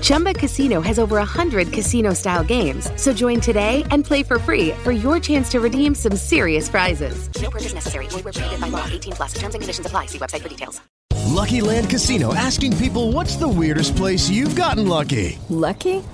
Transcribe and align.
Chumba 0.00 0.32
Casino 0.32 0.80
has 0.80 0.98
over 0.98 1.16
100 1.16 1.72
casino 1.72 2.14
style 2.14 2.42
games. 2.42 2.90
So 2.96 3.12
join 3.12 3.40
today 3.40 3.84
and 3.90 4.04
play 4.04 4.22
for 4.22 4.38
free 4.38 4.70
for 4.82 4.92
your 4.92 5.20
chance 5.20 5.50
to 5.50 5.60
redeem 5.60 5.94
some 5.94 6.16
serious 6.16 6.68
prizes. 6.68 7.28
No 7.42 7.50
purchase 7.50 7.74
necessary. 7.74 8.06
Void 8.06 8.24
where 8.24 8.32
prohibited 8.32 8.60
by 8.60 8.68
law. 8.68 8.86
18 8.90 9.12
plus. 9.12 9.34
Terms 9.34 9.54
and 9.54 9.60
conditions 9.60 9.86
apply. 9.86 10.06
See 10.06 10.18
website 10.18 10.40
for 10.40 10.48
details. 10.48 10.80
Lucky 11.32 11.60
Land 11.62 11.88
Casino 11.88 12.34
asking 12.34 12.76
people 12.76 13.12
what's 13.12 13.36
the 13.36 13.48
weirdest 13.48 13.96
place 13.96 14.28
you've 14.28 14.54
gotten 14.54 14.86
lucky? 14.86 15.38
Lucky? 15.48 16.02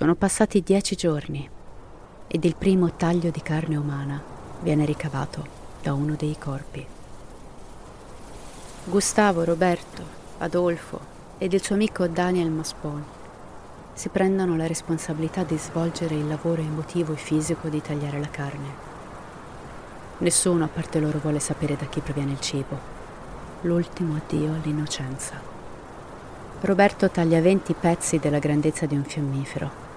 Sono 0.00 0.14
passati 0.14 0.62
dieci 0.62 0.96
giorni 0.96 1.46
ed 2.26 2.44
il 2.46 2.56
primo 2.56 2.96
taglio 2.96 3.28
di 3.28 3.42
carne 3.42 3.76
umana 3.76 4.18
viene 4.62 4.86
ricavato 4.86 5.46
da 5.82 5.92
uno 5.92 6.14
dei 6.14 6.38
corpi. 6.38 6.86
Gustavo, 8.84 9.44
Roberto, 9.44 10.02
Adolfo 10.38 11.00
ed 11.36 11.52
il 11.52 11.62
suo 11.62 11.74
amico 11.74 12.06
Daniel 12.06 12.48
Maspon 12.48 13.04
si 13.92 14.08
prendono 14.08 14.56
la 14.56 14.66
responsabilità 14.66 15.42
di 15.42 15.58
svolgere 15.58 16.14
il 16.14 16.26
lavoro 16.26 16.62
emotivo 16.62 17.12
e 17.12 17.16
fisico 17.16 17.68
di 17.68 17.82
tagliare 17.82 18.18
la 18.18 18.30
carne. 18.30 18.68
Nessuno 20.16 20.64
a 20.64 20.68
parte 20.68 20.98
loro 20.98 21.18
vuole 21.18 21.40
sapere 21.40 21.76
da 21.76 21.84
chi 21.84 22.00
proviene 22.00 22.32
il 22.32 22.40
cibo. 22.40 22.78
L'ultimo 23.60 24.16
addio 24.16 24.54
all'innocenza. 24.54 25.38
Roberto 26.62 27.10
taglia 27.10 27.42
20 27.42 27.74
pezzi 27.74 28.18
della 28.18 28.38
grandezza 28.38 28.86
di 28.86 28.94
un 28.94 29.04
fiammifero. 29.04 29.89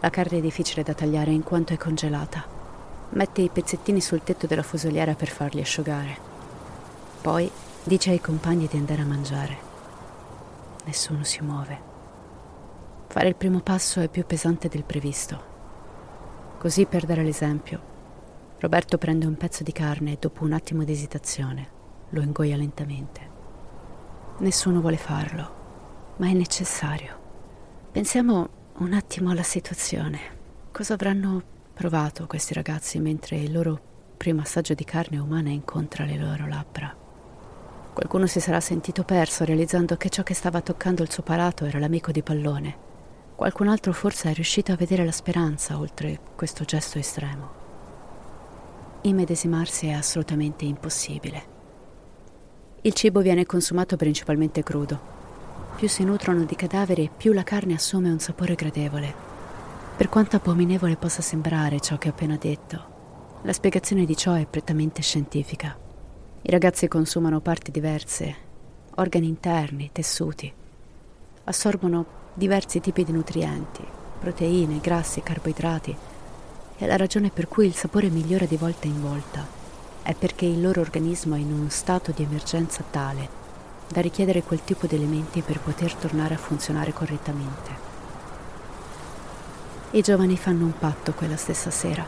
La 0.00 0.10
carne 0.10 0.38
è 0.38 0.40
difficile 0.40 0.84
da 0.84 0.94
tagliare 0.94 1.32
in 1.32 1.42
quanto 1.42 1.72
è 1.72 1.76
congelata. 1.76 2.44
Mette 3.10 3.40
i 3.42 3.48
pezzettini 3.48 4.00
sul 4.00 4.22
tetto 4.22 4.46
della 4.46 4.62
fusoliera 4.62 5.14
per 5.14 5.28
farli 5.28 5.60
asciugare. 5.60 6.16
Poi 7.20 7.50
dice 7.82 8.10
ai 8.10 8.20
compagni 8.20 8.68
di 8.70 8.76
andare 8.76 9.02
a 9.02 9.06
mangiare. 9.06 9.56
Nessuno 10.84 11.24
si 11.24 11.42
muove. 11.42 11.80
Fare 13.08 13.28
il 13.28 13.34
primo 13.34 13.60
passo 13.60 14.00
è 14.00 14.08
più 14.08 14.24
pesante 14.24 14.68
del 14.68 14.84
previsto. 14.84 15.56
Così 16.58 16.86
per 16.86 17.04
dare 17.04 17.24
l'esempio, 17.24 17.80
Roberto 18.58 18.98
prende 18.98 19.26
un 19.26 19.36
pezzo 19.36 19.62
di 19.62 19.72
carne 19.72 20.12
e 20.12 20.16
dopo 20.20 20.44
un 20.44 20.52
attimo 20.52 20.84
di 20.84 20.92
esitazione 20.92 21.76
lo 22.10 22.22
ingoia 22.22 22.56
lentamente. 22.56 23.20
Nessuno 24.38 24.80
vuole 24.80 24.96
farlo, 24.96 25.50
ma 26.16 26.28
è 26.28 26.32
necessario. 26.32 27.16
Pensiamo 27.90 28.57
un 28.80 28.92
attimo 28.92 29.30
alla 29.30 29.42
situazione. 29.42 30.20
Cosa 30.70 30.94
avranno 30.94 31.42
provato 31.74 32.28
questi 32.28 32.54
ragazzi 32.54 33.00
mentre 33.00 33.36
il 33.36 33.50
loro 33.50 33.80
primo 34.16 34.42
assaggio 34.42 34.74
di 34.74 34.84
carne 34.84 35.18
umana 35.18 35.48
incontra 35.48 36.04
le 36.04 36.16
loro 36.16 36.46
labbra? 36.46 36.94
Qualcuno 37.92 38.28
si 38.28 38.38
sarà 38.38 38.60
sentito 38.60 39.02
perso 39.02 39.44
realizzando 39.44 39.96
che 39.96 40.10
ciò 40.10 40.22
che 40.22 40.34
stava 40.34 40.60
toccando 40.60 41.02
il 41.02 41.10
suo 41.10 41.24
palato 41.24 41.64
era 41.64 41.80
l'amico 41.80 42.12
di 42.12 42.22
pallone. 42.22 42.76
Qualcun 43.34 43.66
altro 43.66 43.92
forse 43.92 44.30
è 44.30 44.34
riuscito 44.34 44.70
a 44.70 44.76
vedere 44.76 45.04
la 45.04 45.10
speranza 45.10 45.76
oltre 45.76 46.20
questo 46.36 46.62
gesto 46.62 46.98
estremo. 46.98 47.50
Immedesimarsi 49.02 49.88
è 49.88 49.92
assolutamente 49.92 50.64
impossibile. 50.66 51.56
Il 52.82 52.92
cibo 52.92 53.22
viene 53.22 53.44
consumato 53.44 53.96
principalmente 53.96 54.62
crudo. 54.62 55.17
Più 55.78 55.88
si 55.88 56.02
nutrono 56.02 56.42
di 56.42 56.56
cadaveri, 56.56 57.08
più 57.16 57.32
la 57.32 57.44
carne 57.44 57.74
assume 57.74 58.10
un 58.10 58.18
sapore 58.18 58.56
gradevole. 58.56 59.14
Per 59.96 60.08
quanto 60.08 60.34
abominevole 60.34 60.96
possa 60.96 61.22
sembrare 61.22 61.78
ciò 61.78 61.98
che 61.98 62.08
ho 62.08 62.10
appena 62.10 62.36
detto, 62.36 63.38
la 63.42 63.52
spiegazione 63.52 64.04
di 64.04 64.16
ciò 64.16 64.34
è 64.34 64.44
prettamente 64.44 65.02
scientifica. 65.02 65.78
I 66.42 66.50
ragazzi 66.50 66.88
consumano 66.88 67.38
parti 67.38 67.70
diverse, 67.70 68.34
organi 68.96 69.28
interni, 69.28 69.90
tessuti. 69.92 70.52
Assorbono 71.44 72.06
diversi 72.34 72.80
tipi 72.80 73.04
di 73.04 73.12
nutrienti, 73.12 73.84
proteine, 74.18 74.80
grassi, 74.80 75.22
carboidrati. 75.22 75.96
E 76.76 76.86
la 76.88 76.96
ragione 76.96 77.30
per 77.30 77.46
cui 77.46 77.66
il 77.66 77.74
sapore 77.74 78.08
migliora 78.08 78.46
di 78.46 78.56
volta 78.56 78.88
in 78.88 79.00
volta 79.00 79.46
è 80.02 80.12
perché 80.14 80.44
il 80.44 80.60
loro 80.60 80.80
organismo 80.80 81.36
è 81.36 81.38
in 81.38 81.52
uno 81.52 81.68
stato 81.68 82.10
di 82.10 82.24
emergenza 82.24 82.82
tale 82.90 83.37
da 83.88 84.00
richiedere 84.00 84.42
quel 84.42 84.62
tipo 84.62 84.86
di 84.86 84.96
elementi 84.96 85.40
per 85.40 85.60
poter 85.60 85.94
tornare 85.94 86.34
a 86.34 86.38
funzionare 86.38 86.92
correttamente. 86.92 87.86
I 89.92 90.02
giovani 90.02 90.36
fanno 90.36 90.64
un 90.64 90.78
patto 90.78 91.12
quella 91.12 91.36
stessa 91.36 91.70
sera, 91.70 92.04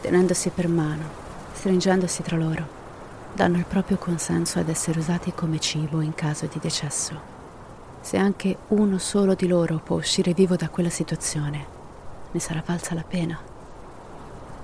tenendosi 0.00 0.48
per 0.48 0.66
mano, 0.68 1.04
stringendosi 1.52 2.22
tra 2.22 2.36
loro, 2.36 2.66
danno 3.34 3.58
il 3.58 3.66
proprio 3.66 3.98
consenso 3.98 4.58
ad 4.58 4.68
essere 4.68 4.98
usati 4.98 5.32
come 5.34 5.60
cibo 5.60 6.00
in 6.00 6.14
caso 6.14 6.46
di 6.46 6.58
decesso. 6.60 7.32
Se 8.00 8.16
anche 8.16 8.56
uno 8.68 8.98
solo 8.98 9.34
di 9.34 9.46
loro 9.46 9.78
può 9.78 9.96
uscire 9.96 10.32
vivo 10.32 10.56
da 10.56 10.68
quella 10.68 10.90
situazione, 10.90 11.66
ne 12.30 12.40
sarà 12.40 12.62
valsa 12.64 12.94
la 12.94 13.04
pena. 13.06 13.38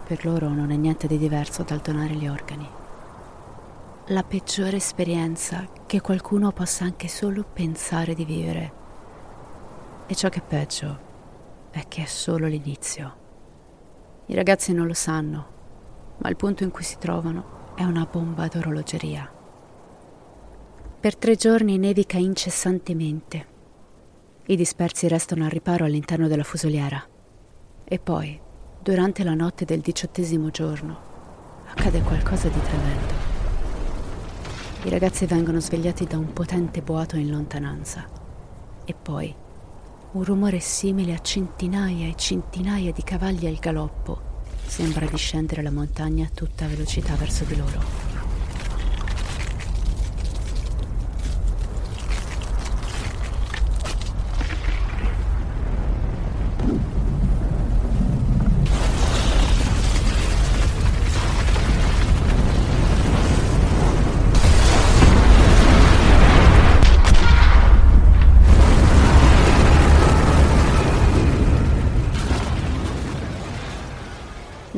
Per 0.06 0.24
loro 0.24 0.48
non 0.48 0.70
è 0.70 0.76
niente 0.76 1.06
di 1.06 1.18
diverso 1.18 1.62
dal 1.62 1.78
donare 1.78 2.14
gli 2.14 2.26
organi. 2.26 2.79
La 4.10 4.24
peggiore 4.24 4.78
esperienza 4.78 5.68
che 5.86 6.00
qualcuno 6.00 6.50
possa 6.50 6.82
anche 6.82 7.06
solo 7.06 7.44
pensare 7.44 8.12
di 8.12 8.24
vivere. 8.24 8.72
E 10.08 10.16
ciò 10.16 10.28
che 10.28 10.40
è 10.40 10.42
peggio 10.42 10.98
è 11.70 11.84
che 11.86 12.02
è 12.02 12.06
solo 12.06 12.48
l'inizio. 12.48 13.16
I 14.26 14.34
ragazzi 14.34 14.72
non 14.72 14.88
lo 14.88 14.94
sanno, 14.94 15.46
ma 16.16 16.28
il 16.28 16.34
punto 16.34 16.64
in 16.64 16.72
cui 16.72 16.82
si 16.82 16.98
trovano 16.98 17.74
è 17.76 17.84
una 17.84 18.04
bomba 18.10 18.48
d'orologeria. 18.48 19.30
Per 20.98 21.16
tre 21.16 21.36
giorni 21.36 21.78
nevica 21.78 22.18
incessantemente. 22.18 23.46
I 24.46 24.56
dispersi 24.56 25.06
restano 25.06 25.44
al 25.44 25.50
riparo 25.50 25.84
all'interno 25.84 26.26
della 26.26 26.42
fusoliera. 26.42 27.00
E 27.84 27.98
poi, 28.00 28.40
durante 28.80 29.22
la 29.22 29.34
notte 29.34 29.64
del 29.64 29.78
diciottesimo 29.78 30.50
giorno, 30.50 30.98
accade 31.68 32.02
qualcosa 32.02 32.48
di 32.48 32.60
tremendo. 32.60 33.39
I 34.82 34.88
ragazzi 34.88 35.26
vengono 35.26 35.60
svegliati 35.60 36.06
da 36.06 36.16
un 36.16 36.32
potente 36.32 36.80
boato 36.80 37.16
in 37.16 37.28
lontananza. 37.30 38.08
E 38.86 38.94
poi 38.94 39.32
un 40.12 40.24
rumore 40.24 40.58
simile 40.58 41.12
a 41.12 41.20
centinaia 41.20 42.06
e 42.06 42.14
centinaia 42.16 42.90
di 42.90 43.02
cavalli 43.02 43.46
al 43.46 43.56
galoppo 43.56 44.20
sembra 44.64 45.04
discendere 45.04 45.60
la 45.62 45.70
montagna 45.70 46.24
a 46.24 46.30
tutta 46.32 46.66
velocità 46.66 47.14
verso 47.14 47.44
di 47.44 47.56
loro. 47.56 48.09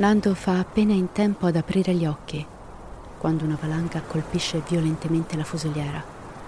Nando 0.03 0.35
fa 0.35 0.59
appena 0.59 0.93
in 0.93 1.13
tempo 1.13 1.47
ad 1.47 1.55
aprire 1.55 1.95
gli 1.95 2.05
occhi 2.05 2.45
quando 3.19 3.45
una 3.45 3.57
valanga 3.61 4.03
colpisce 4.03 4.61
violentemente 4.67 5.37
la 5.37 5.45
fusoliera, 5.45 6.03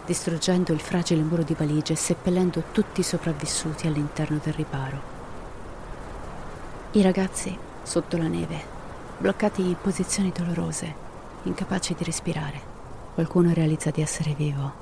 distruggendo 0.05 0.73
il 0.73 0.81
fragile 0.81 1.23
muro 1.23 1.45
di 1.45 1.55
valigie 1.55 1.93
e 1.93 1.97
seppellendo 1.97 2.65
tutti 2.73 2.99
i 2.99 3.05
sopravvissuti 3.05 3.87
all'interno 3.87 4.41
del 4.43 4.55
riparo. 4.55 5.01
I 6.91 7.03
ragazzi, 7.03 7.57
sotto 7.85 8.17
la 8.17 8.27
neve, 8.27 8.61
bloccati 9.19 9.63
in 9.63 9.77
posizioni 9.81 10.33
dolorose, 10.37 10.93
incapaci 11.45 11.95
di 11.95 12.03
respirare. 12.03 12.61
Qualcuno 13.15 13.53
realizza 13.53 13.93
di 13.93 14.03
essere 14.03 14.35
vivo. 14.37 14.73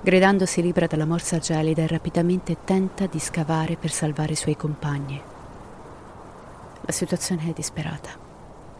Gridando 0.00 0.44
si 0.44 0.60
libera 0.60 0.88
dalla 0.88 1.06
morsa 1.06 1.38
gelida 1.38 1.82
e 1.82 1.86
rapidamente 1.86 2.56
tenta 2.64 3.06
di 3.06 3.20
scavare 3.20 3.76
per 3.76 3.92
salvare 3.92 4.32
i 4.32 4.36
suoi 4.36 4.56
compagni. 4.56 5.36
La 6.88 6.94
situazione 6.94 7.50
è 7.50 7.52
disperata. 7.52 8.08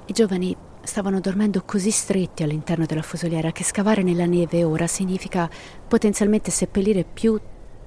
I 0.06 0.12
giovani 0.14 0.56
stavano 0.82 1.20
dormendo 1.20 1.62
così 1.66 1.90
stretti 1.90 2.42
all'interno 2.42 2.86
della 2.86 3.02
fusoliera 3.02 3.52
che 3.52 3.64
scavare 3.64 4.02
nella 4.02 4.24
neve 4.24 4.64
ora 4.64 4.86
significa 4.86 5.46
potenzialmente 5.86 6.50
seppellire 6.50 7.04
più 7.04 7.38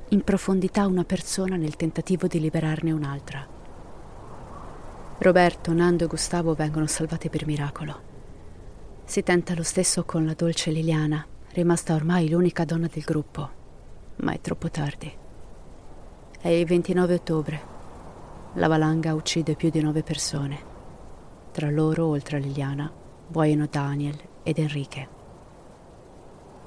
in 0.10 0.22
profondità 0.22 0.86
una 0.86 1.06
persona 1.06 1.56
nel 1.56 1.76
tentativo 1.76 2.28
di 2.28 2.40
liberarne 2.40 2.92
un'altra. 2.92 3.48
Roberto, 5.18 5.74
Nando 5.74 6.04
e 6.04 6.08
Gustavo 6.08 6.54
vengono 6.54 6.86
salvati 6.86 7.28
per 7.30 7.48
miracolo. 7.48 8.02
Si 9.04 9.24
tenta 9.24 9.56
lo 9.56 9.64
stesso 9.64 10.04
con 10.04 10.24
la 10.24 10.36
dolce 10.36 10.70
Liliana, 10.70 11.26
rimasta 11.54 11.96
ormai 11.96 12.30
l'unica 12.30 12.64
donna 12.64 12.88
del 12.94 13.04
gruppo, 13.04 13.50
ma 14.18 14.34
è 14.34 14.40
troppo 14.40 14.70
tardi. 14.70 15.12
È 16.40 16.48
il 16.48 16.66
29 16.68 17.14
ottobre 17.16 17.80
la 18.56 18.68
valanga 18.68 19.14
uccide 19.14 19.56
più 19.56 19.70
di 19.70 19.82
nove 19.82 20.04
persone. 20.04 20.70
Tra 21.52 21.70
loro, 21.70 22.08
oltre 22.08 22.38
a 22.38 22.40
Liliana, 22.40 22.92
muoiono 23.28 23.68
Daniel 23.70 24.18
ed 24.44 24.58
Enrique. 24.58 25.20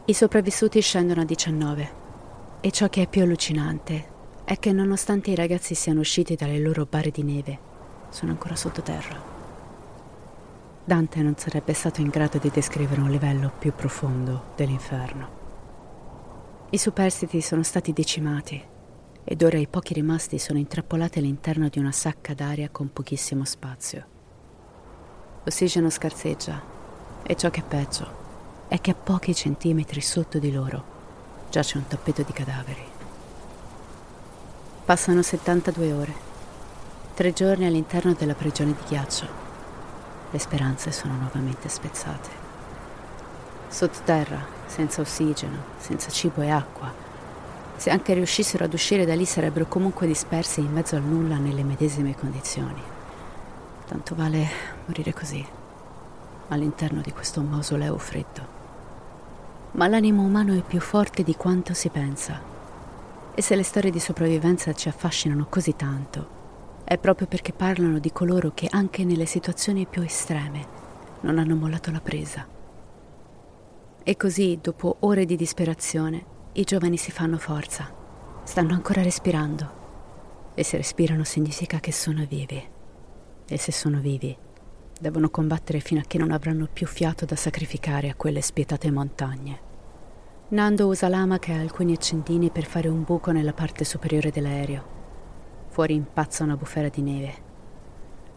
I 0.07 0.15
sopravvissuti 0.15 0.81
scendono 0.81 1.23
a 1.23 1.25
19 1.25 2.03
e 2.61 2.71
ciò 2.71 2.89
che 2.89 3.03
è 3.03 3.09
più 3.09 3.23
allucinante 3.23 4.13
è 4.45 4.59
che 4.59 4.73
nonostante 4.73 5.31
i 5.31 5.35
ragazzi 5.35 5.75
siano 5.75 6.01
usciti 6.01 6.35
dalle 6.35 6.59
loro 6.59 6.87
bare 6.87 7.11
di 7.11 7.23
neve, 7.23 7.59
sono 8.09 8.31
ancora 8.31 8.57
sottoterra. 8.57 9.33
Dante 10.85 11.23
non 11.23 11.37
sarebbe 11.37 11.73
stato 11.73 12.01
in 12.03 12.09
grado 12.09 12.39
di 12.39 12.51
descrivere 12.51 13.01
un 13.01 13.11
livello 13.11 13.51
più 13.59 13.73
profondo 13.75 14.53
dell'inferno. 14.57 15.43
I 16.71 16.79
superstiti 16.79 17.41
sono 17.41 17.63
stati 17.63 17.93
decimati 17.93 18.73
ed 19.25 19.43
ora 19.43 19.57
i 19.57 19.67
pochi 19.67 19.95
rimasti 19.95 20.39
sono 20.39 20.59
intrappolati 20.59 21.19
all'interno 21.19 21.69
di 21.69 21.79
una 21.79 21.93
sacca 21.93 22.35
d'aria 22.35 22.69
con 22.71 22.93
pochissimo 22.93 23.45
spazio. 23.45 24.05
L'ossigeno 25.43 25.89
scarseggia 25.89 26.63
e 27.23 27.35
ciò 27.35 27.51
che 27.51 27.61
è 27.61 27.65
peggio 27.65 28.23
è 28.69 28.81
che 28.81 28.91
a 28.91 28.95
pochi 28.95 29.35
centimetri 29.35 30.03
sotto 30.03 30.39
di 30.39 30.53
loro 30.53 30.93
giace 31.49 31.79
un 31.79 31.87
tappeto 31.87 32.23
di 32.23 32.33
cadaveri. 32.33 32.85
Passano 34.85 35.23
72 35.23 35.93
ore, 35.93 36.15
tre 37.15 37.33
giorni 37.33 37.65
all'interno 37.65 38.13
della 38.13 38.35
prigione 38.35 38.73
di 38.73 38.83
ghiaccio. 38.87 39.27
Le 40.31 40.39
speranze 40.39 40.93
sono 40.93 41.15
nuovamente 41.15 41.69
spezzate. 41.71 42.43
Sotterra, 43.69 44.45
senza 44.67 45.01
ossigeno, 45.01 45.59
senza 45.79 46.11
cibo 46.11 46.43
e 46.43 46.51
acqua, 46.51 47.04
se 47.77 47.91
anche 47.91 48.15
riuscissero 48.15 48.65
ad 48.65 48.73
uscire 48.73 49.05
da 49.05 49.15
lì 49.15 49.25
sarebbero 49.25 49.67
comunque 49.67 50.07
dispersi 50.07 50.61
in 50.61 50.73
mezzo 50.73 50.97
al 50.97 51.03
nulla 51.03 51.37
nelle 51.37 51.63
medesime 51.63 52.15
condizioni. 52.15 52.81
Tanto 53.87 54.15
vale 54.15 54.47
morire 54.87 55.13
così, 55.13 55.45
all'interno 56.49 57.01
di 57.01 57.13
questo 57.13 57.41
mausoleo 57.43 57.99
freddo. 57.99 58.53
Ma 59.73 59.89
l'animo 59.89 60.23
umano 60.23 60.57
è 60.57 60.63
più 60.63 60.81
forte 60.81 61.23
di 61.23 61.35
quanto 61.35 61.75
si 61.75 61.89
pensa. 61.89 62.41
E 63.35 63.43
se 63.43 63.57
le 63.57 63.65
storie 63.65 63.91
di 63.91 63.99
sopravvivenza 63.99 64.73
ci 64.73 64.89
affascinano 64.89 65.47
così 65.49 65.75
tanto, 65.75 66.43
è 66.85 66.97
proprio 66.99 67.27
perché 67.27 67.53
parlano 67.53 67.99
di 67.99 68.13
coloro 68.13 68.53
che 68.55 68.69
anche 68.71 69.05
nelle 69.05 69.27
situazioni 69.27 69.87
più 69.87 70.03
estreme 70.03 70.83
non 71.21 71.39
hanno 71.39 71.57
mollato 71.57 71.91
la 71.91 72.01
presa. 72.01 72.47
E 74.03 74.17
così, 74.17 74.59
dopo 74.63 74.97
ore 75.01 75.25
di 75.25 75.35
disperazione, 75.35 76.33
i 76.57 76.63
giovani 76.63 76.97
si 76.97 77.11
fanno 77.11 77.37
forza, 77.37 77.93
stanno 78.45 78.75
ancora 78.75 79.03
respirando. 79.03 79.83
E 80.55 80.63
se 80.63 80.77
respirano 80.77 81.25
significa 81.25 81.81
che 81.81 81.91
sono 81.91 82.25
vivi. 82.29 82.65
E 83.45 83.59
se 83.59 83.73
sono 83.73 83.99
vivi, 83.99 84.37
devono 85.01 85.31
combattere 85.31 85.81
fino 85.81 86.01
a 86.01 86.05
che 86.07 86.17
non 86.17 86.31
avranno 86.31 86.69
più 86.73 86.87
fiato 86.87 87.25
da 87.25 87.35
sacrificare 87.35 88.09
a 88.09 88.15
quelle 88.15 88.41
spietate 88.41 88.93
montagne. 88.93 89.61
Nando 90.51 90.87
usa 90.87 91.09
l'amaca 91.09 91.55
e 91.55 91.59
alcuni 91.59 91.93
accendini 91.93 92.51
per 92.51 92.67
fare 92.67 92.87
un 92.87 93.03
buco 93.03 93.33
nella 93.33 93.53
parte 93.53 93.83
superiore 93.83 94.31
dell'aereo. 94.31 94.85
Fuori 95.71 95.95
impazza 95.95 96.45
una 96.45 96.57
bufera 96.57 96.89
di 96.89 97.03
neve. 97.03 97.35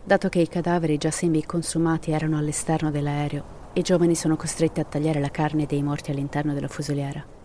Dato 0.03 0.27
che 0.27 0.39
i 0.39 0.47
cadaveri 0.47 0.97
già 0.97 1.11
semi 1.11 1.45
consumati 1.45 2.09
erano 2.09 2.39
all'esterno 2.39 2.89
dell'aereo, 2.89 3.69
i 3.73 3.83
giovani 3.83 4.15
sono 4.15 4.35
costretti 4.35 4.79
a 4.79 4.85
tagliare 4.85 5.19
la 5.19 5.29
carne 5.29 5.67
dei 5.67 5.83
morti 5.83 6.09
all'interno 6.09 6.53
della 6.53 6.67
fusoliera 6.67 7.35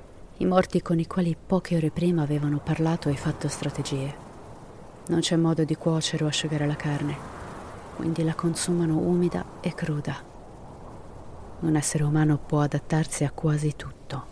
i 0.42 0.44
morti 0.44 0.82
con 0.82 0.98
i 0.98 1.06
quali 1.06 1.36
poche 1.36 1.76
ore 1.76 1.92
prima 1.92 2.22
avevano 2.22 2.58
parlato 2.58 3.08
e 3.08 3.14
fatto 3.14 3.46
strategie. 3.46 4.12
Non 5.06 5.20
c'è 5.20 5.36
modo 5.36 5.62
di 5.62 5.76
cuocere 5.76 6.24
o 6.24 6.26
asciugare 6.26 6.66
la 6.66 6.74
carne, 6.74 7.16
quindi 7.94 8.24
la 8.24 8.34
consumano 8.34 8.98
umida 8.98 9.44
e 9.60 9.72
cruda. 9.72 10.16
Un 11.60 11.76
essere 11.76 12.02
umano 12.02 12.38
può 12.38 12.60
adattarsi 12.60 13.22
a 13.22 13.30
quasi 13.30 13.74
tutto. 13.76 14.26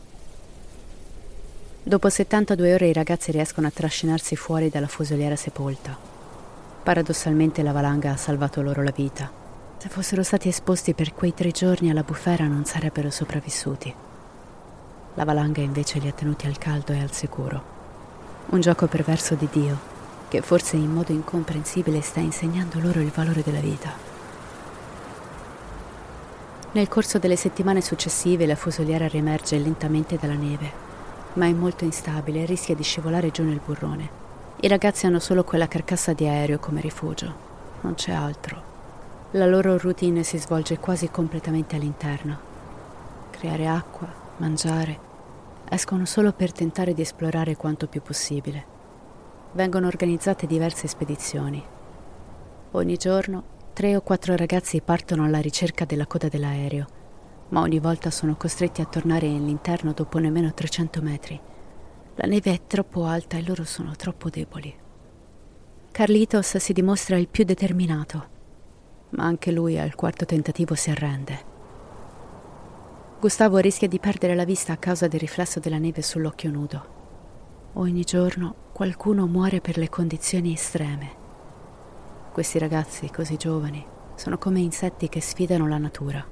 Dopo 1.80 2.08
72 2.08 2.74
ore 2.74 2.88
i 2.88 2.92
ragazzi 2.92 3.30
riescono 3.30 3.68
a 3.68 3.72
trascinarsi 3.72 4.34
fuori 4.34 4.68
dalla 4.68 4.88
fusoliera 4.88 5.36
sepolta. 5.36 5.96
Paradossalmente 6.82 7.62
la 7.62 7.70
valanga 7.70 8.10
ha 8.10 8.16
salvato 8.16 8.62
loro 8.62 8.82
la 8.82 8.90
vita. 8.90 9.30
Se 9.76 9.88
fossero 9.88 10.24
stati 10.24 10.48
esposti 10.48 10.92
per 10.92 11.14
quei 11.14 11.34
tre 11.34 11.52
giorni 11.52 11.88
alla 11.88 12.02
bufera 12.02 12.48
non 12.48 12.64
sarebbero 12.64 13.10
sopravvissuti. 13.10 14.08
La 15.20 15.26
valanga 15.26 15.60
invece 15.60 15.98
li 15.98 16.08
ha 16.08 16.12
tenuti 16.12 16.46
al 16.46 16.56
caldo 16.56 16.94
e 16.94 16.98
al 17.02 17.12
sicuro. 17.12 17.62
Un 18.46 18.60
gioco 18.62 18.86
perverso 18.86 19.34
di 19.34 19.46
Dio, 19.52 19.78
che 20.28 20.40
forse 20.40 20.76
in 20.76 20.90
modo 20.90 21.12
incomprensibile 21.12 22.00
sta 22.00 22.20
insegnando 22.20 22.80
loro 22.80 23.00
il 23.00 23.10
valore 23.10 23.42
della 23.42 23.60
vita. 23.60 23.92
Nel 26.72 26.88
corso 26.88 27.18
delle 27.18 27.36
settimane 27.36 27.82
successive 27.82 28.46
la 28.46 28.56
fusoliera 28.56 29.08
riemerge 29.08 29.58
lentamente 29.58 30.16
dalla 30.18 30.32
neve, 30.32 30.72
ma 31.34 31.44
è 31.44 31.52
molto 31.52 31.84
instabile 31.84 32.40
e 32.40 32.46
rischia 32.46 32.74
di 32.74 32.82
scivolare 32.82 33.30
giù 33.30 33.44
nel 33.44 33.60
burrone. 33.62 34.08
I 34.60 34.68
ragazzi 34.68 35.04
hanno 35.04 35.18
solo 35.18 35.44
quella 35.44 35.68
carcassa 35.68 36.14
di 36.14 36.26
aereo 36.26 36.58
come 36.58 36.80
rifugio, 36.80 37.34
non 37.82 37.92
c'è 37.92 38.12
altro. 38.12 38.62
La 39.32 39.44
loro 39.44 39.76
routine 39.76 40.22
si 40.22 40.38
svolge 40.38 40.78
quasi 40.78 41.10
completamente 41.10 41.76
all'interno. 41.76 42.38
Creare 43.28 43.68
acqua, 43.68 44.08
mangiare. 44.38 45.08
Escono 45.72 46.04
solo 46.04 46.32
per 46.32 46.50
tentare 46.50 46.94
di 46.94 47.02
esplorare 47.02 47.54
quanto 47.54 47.86
più 47.86 48.02
possibile. 48.02 48.66
Vengono 49.52 49.86
organizzate 49.86 50.48
diverse 50.48 50.88
spedizioni. 50.88 51.64
Ogni 52.72 52.96
giorno 52.96 53.44
tre 53.72 53.94
o 53.94 54.00
quattro 54.00 54.34
ragazzi 54.34 54.80
partono 54.80 55.24
alla 55.24 55.38
ricerca 55.38 55.84
della 55.84 56.08
coda 56.08 56.26
dell'aereo, 56.26 56.86
ma 57.50 57.60
ogni 57.60 57.78
volta 57.78 58.10
sono 58.10 58.34
costretti 58.34 58.80
a 58.80 58.84
tornare 58.84 59.28
all'interno 59.28 59.92
dopo 59.92 60.18
nemmeno 60.18 60.52
300 60.52 61.02
metri. 61.02 61.40
La 62.16 62.26
neve 62.26 62.52
è 62.52 62.60
troppo 62.66 63.04
alta 63.04 63.36
e 63.36 63.44
loro 63.46 63.62
sono 63.62 63.94
troppo 63.94 64.28
deboli. 64.28 64.74
Carlitos 65.92 66.56
si 66.56 66.72
dimostra 66.72 67.16
il 67.16 67.28
più 67.28 67.44
determinato, 67.44 68.28
ma 69.10 69.24
anche 69.24 69.52
lui 69.52 69.78
al 69.78 69.94
quarto 69.94 70.24
tentativo 70.24 70.74
si 70.74 70.90
arrende. 70.90 71.49
Gustavo 73.20 73.58
rischia 73.58 73.86
di 73.86 73.98
perdere 73.98 74.34
la 74.34 74.46
vista 74.46 74.72
a 74.72 74.78
causa 74.78 75.06
del 75.06 75.20
riflesso 75.20 75.60
della 75.60 75.76
neve 75.76 76.00
sull'occhio 76.00 76.50
nudo. 76.50 76.84
Ogni 77.74 78.02
giorno 78.02 78.54
qualcuno 78.72 79.26
muore 79.26 79.60
per 79.60 79.76
le 79.76 79.90
condizioni 79.90 80.54
estreme. 80.54 81.10
Questi 82.32 82.58
ragazzi 82.58 83.10
così 83.10 83.36
giovani 83.36 83.84
sono 84.14 84.38
come 84.38 84.60
insetti 84.60 85.10
che 85.10 85.20
sfidano 85.20 85.68
la 85.68 85.76
natura. 85.76 86.26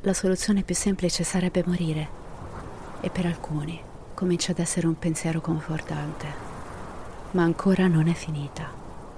La 0.00 0.14
soluzione 0.14 0.62
più 0.62 0.74
semplice 0.74 1.24
sarebbe 1.24 1.62
morire 1.66 2.08
e 3.02 3.10
per 3.10 3.26
alcuni 3.26 3.78
comincia 4.14 4.52
ad 4.52 4.60
essere 4.60 4.86
un 4.86 4.98
pensiero 4.98 5.42
confortante. 5.42 6.26
Ma 7.32 7.42
ancora 7.42 7.86
non 7.86 8.08
è 8.08 8.14
finita. 8.14 8.66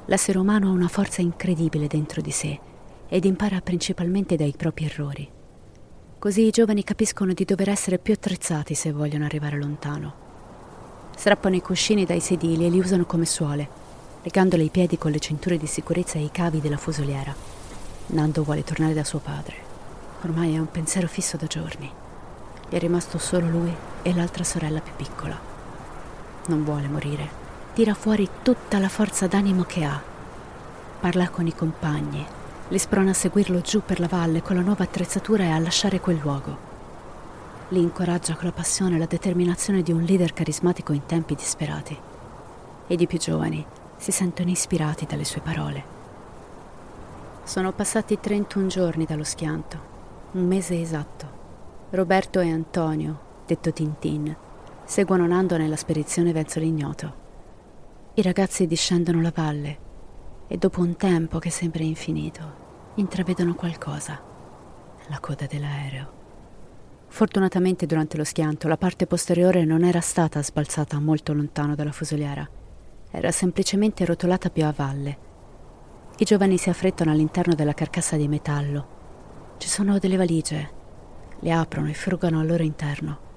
L'essere 0.07 0.39
umano 0.39 0.71
ha 0.71 0.73
una 0.73 0.89
forza 0.89 1.21
incredibile 1.21 1.87
dentro 1.87 2.21
di 2.21 2.33
sé 2.33 2.59
ed 3.07 3.25
impara 3.25 3.61
principalmente 3.61 4.35
dai 4.35 4.55
propri 4.57 4.87
errori. 4.87 5.41
Così 6.23 6.47
i 6.47 6.51
giovani 6.51 6.85
capiscono 6.85 7.33
di 7.33 7.45
dover 7.45 7.69
essere 7.69 7.99
più 7.99 8.15
attrezzati 8.15 8.75
se 8.75 8.93
vogliono 8.93 9.25
arrivare 9.25 9.59
lontano. 9.59 10.15
Strappano 11.17 11.57
i 11.57 11.61
cuscini 11.61 12.05
dai 12.05 12.21
sedili 12.21 12.65
e 12.65 12.69
li 12.69 12.79
usano 12.79 13.07
come 13.07 13.25
suole, 13.25 13.69
legandole 14.23 14.63
i 14.63 14.69
piedi 14.69 14.97
con 14.97 15.11
le 15.11 15.19
cinture 15.19 15.57
di 15.57 15.67
sicurezza 15.67 16.19
e 16.19 16.23
i 16.23 16.31
cavi 16.31 16.61
della 16.61 16.77
fusoliera. 16.77 17.35
Nando 18.07 18.45
vuole 18.45 18.63
tornare 18.63 18.95
da 18.95 19.03
suo 19.03 19.19
padre. 19.19 19.57
Ormai 20.23 20.55
è 20.55 20.59
un 20.61 20.71
pensiero 20.71 21.09
fisso 21.09 21.37
da 21.37 21.47
giorni. 21.49 21.91
Gli 22.69 22.75
è 22.77 22.79
rimasto 22.79 23.19
solo 23.19 23.49
lui 23.49 23.75
e 24.03 24.15
l'altra 24.15 24.45
sorella 24.45 24.79
più 24.79 24.93
piccola. 24.95 25.37
Non 26.47 26.63
vuole 26.63 26.87
morire. 26.87 27.29
Tira 27.75 27.95
fuori 27.95 28.29
tutta 28.43 28.79
la 28.79 28.89
forza 28.89 29.27
d'animo 29.27 29.65
che 29.65 29.83
ha. 29.83 30.01
Parla 31.01 31.31
con 31.31 31.49
i 31.49 31.53
compagni, 31.53 32.25
li 32.73 32.79
sprona 32.79 33.11
a 33.11 33.15
seguirlo 33.15 33.61
giù 33.61 33.83
per 33.85 34.01
la 34.01 34.09
valle 34.09 34.41
con 34.41 34.57
la 34.57 34.63
nuova 34.63 34.85
attrezzatura 34.85 35.45
e 35.45 35.51
a 35.51 35.59
lasciare 35.59 36.01
quel 36.01 36.17
luogo. 36.17 36.71
Li 37.69 37.83
incoraggia 37.83 38.35
con 38.35 38.47
la 38.47 38.53
passione 38.53 38.97
e 38.97 38.99
la 38.99 39.05
determinazione 39.05 39.83
di 39.83 39.93
un 39.93 40.01
leader 40.01 40.33
carismatico 40.33 40.95
in 40.95 41.05
tempi 41.05 41.35
disperati. 41.35 41.95
Ed 42.87 42.99
i 42.99 43.07
più 43.07 43.19
giovani 43.19 43.63
si 43.99 44.11
sentono 44.11 44.49
ispirati 44.49 45.05
dalle 45.05 45.25
sue 45.25 45.43
parole. 45.43 45.85
Sono 47.45 47.73
passati 47.73 48.19
31 48.19 48.67
giorni 48.69 49.05
dallo 49.05 49.25
schianto, 49.25 49.79
un 50.33 50.47
mese 50.47 50.81
esatto. 50.81 51.41
Roberto 51.91 52.41
e 52.41 52.51
Antonio, 52.51 53.21
detto 53.45 53.71
Tintin, 53.71 54.35
seguono 54.85 55.27
Nando 55.27 55.59
nella 55.59 55.77
spedizione 55.77 56.33
verso 56.33 56.59
l'ignoto. 56.59 57.15
I 58.15 58.23
ragazzi 58.23 58.67
discendono 58.67 59.21
la 59.21 59.33
valle 59.35 59.79
e 60.49 60.57
dopo 60.57 60.81
un 60.81 60.97
tempo 60.97 61.39
che 61.39 61.51
sembra 61.51 61.83
infinito, 61.83 62.62
intravedono 62.97 63.55
qualcosa. 63.55 64.21
La 65.09 65.19
coda 65.19 65.47
dell'aereo. 65.47 66.21
Fortunatamente 67.09 67.87
durante 67.87 68.17
lo 68.17 68.25
schianto 68.25 68.69
la 68.69 68.77
parte 68.77 69.07
posteriore 69.07 69.65
non 69.65 69.85
era 69.85 70.01
stata 70.01 70.43
sbalzata 70.43 70.99
molto 70.99 71.33
lontano 71.33 71.75
dalla 71.75 71.93
fusoliera, 71.93 72.49
era 73.11 73.31
semplicemente 73.31 74.05
rotolata 74.05 74.51
più 74.51 74.65
a 74.65 74.73
valle. 74.75 75.19
I 76.17 76.25
giovani 76.25 76.57
si 76.57 76.71
affrettano 76.71 77.11
all'interno 77.11 77.55
della 77.55 77.75
carcassa 77.75 78.17
di 78.17 78.29
metallo. 78.29 79.01
Ci 79.59 79.69
sono 79.69 79.99
delle 79.99 80.17
valigie, 80.17 80.71
le 81.41 81.53
aprono 81.53 81.89
e 81.89 81.95
frugano 81.95 82.41
al 82.41 82.47
loro 82.47 82.63
interno. 82.63 83.31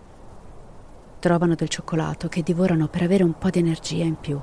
Trovano 1.20 1.56
del 1.56 1.70
cioccolato 1.70 2.28
che 2.28 2.44
divorano 2.44 2.88
per 2.88 3.02
avere 3.02 3.24
un 3.24 3.38
po' 3.38 3.50
di 3.50 3.60
energia 3.60 4.04
in 4.04 4.16
più, 4.16 4.40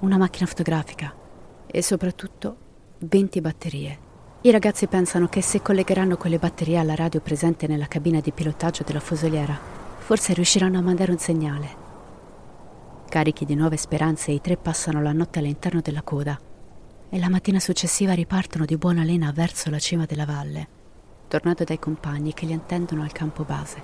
una 0.00 0.16
macchina 0.18 0.46
fotografica 0.46 1.14
e 1.66 1.82
soprattutto 1.82 2.56
20 2.98 3.40
batterie. 3.40 3.98
I 4.44 4.50
ragazzi 4.50 4.86
pensano 4.88 5.26
che 5.28 5.40
se 5.40 5.62
collegheranno 5.62 6.18
quelle 6.18 6.36
batterie 6.36 6.76
alla 6.76 6.94
radio 6.94 7.18
presente 7.20 7.66
nella 7.66 7.86
cabina 7.86 8.20
di 8.20 8.30
pilotaggio 8.30 8.84
della 8.84 9.00
fusoliera, 9.00 9.58
forse 9.96 10.34
riusciranno 10.34 10.76
a 10.76 10.82
mandare 10.82 11.12
un 11.12 11.18
segnale. 11.18 11.76
Carichi 13.08 13.46
di 13.46 13.54
nuove 13.54 13.78
speranze, 13.78 14.32
i 14.32 14.42
tre 14.42 14.58
passano 14.58 15.00
la 15.00 15.12
notte 15.12 15.38
all'interno 15.38 15.80
della 15.80 16.02
coda 16.02 16.38
e 17.08 17.18
la 17.18 17.30
mattina 17.30 17.58
successiva 17.58 18.12
ripartono 18.12 18.66
di 18.66 18.76
buona 18.76 19.02
lena 19.02 19.32
verso 19.32 19.70
la 19.70 19.78
cima 19.78 20.04
della 20.04 20.26
valle 20.26 20.68
tornato 21.26 21.64
dai 21.64 21.78
compagni 21.78 22.34
che 22.34 22.44
li 22.44 22.52
attendono 22.52 23.02
al 23.02 23.12
campo 23.12 23.44
base. 23.44 23.82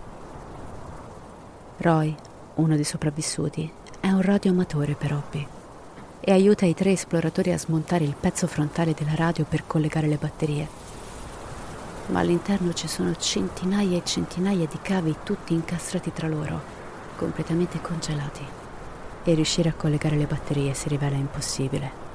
Roy, 1.79 2.15
uno 2.57 2.75
dei 2.75 2.85
sopravvissuti, 2.85 3.73
è 3.99 4.11
un 4.11 4.21
radioamatore 4.21 4.95
per 4.95 5.15
hobby 5.15 5.47
e 6.21 6.33
aiuta 6.33 6.67
i 6.67 6.75
tre 6.75 6.93
esploratori 6.93 7.53
a 7.53 7.59
smontare 7.59 8.05
il 8.05 8.15
pezzo 8.19 8.47
frontale 8.47 8.95
della 8.95 9.15
radio 9.15 9.45
per 9.45 9.67
collegare 9.67 10.07
le 10.07 10.17
batterie. 10.17 10.69
Ma 12.07 12.21
all'interno 12.21 12.73
ci 12.73 12.89
sono 12.89 13.15
centinaia 13.17 13.97
e 13.97 14.05
centinaia 14.05 14.67
di 14.67 14.79
cavi 14.83 15.17
tutti 15.23 15.55
incastrati 15.55 16.13
tra 16.13 16.29
loro, 16.29 16.61
completamente 17.17 17.81
congelati, 17.81 18.47
e 19.25 19.35
riuscire 19.35 19.69
a 19.69 19.75
collegare 19.75 20.17
le 20.17 20.27
batterie 20.27 20.75
si 20.75 20.89
rivela 20.89 21.17
impossibile. 21.17 22.09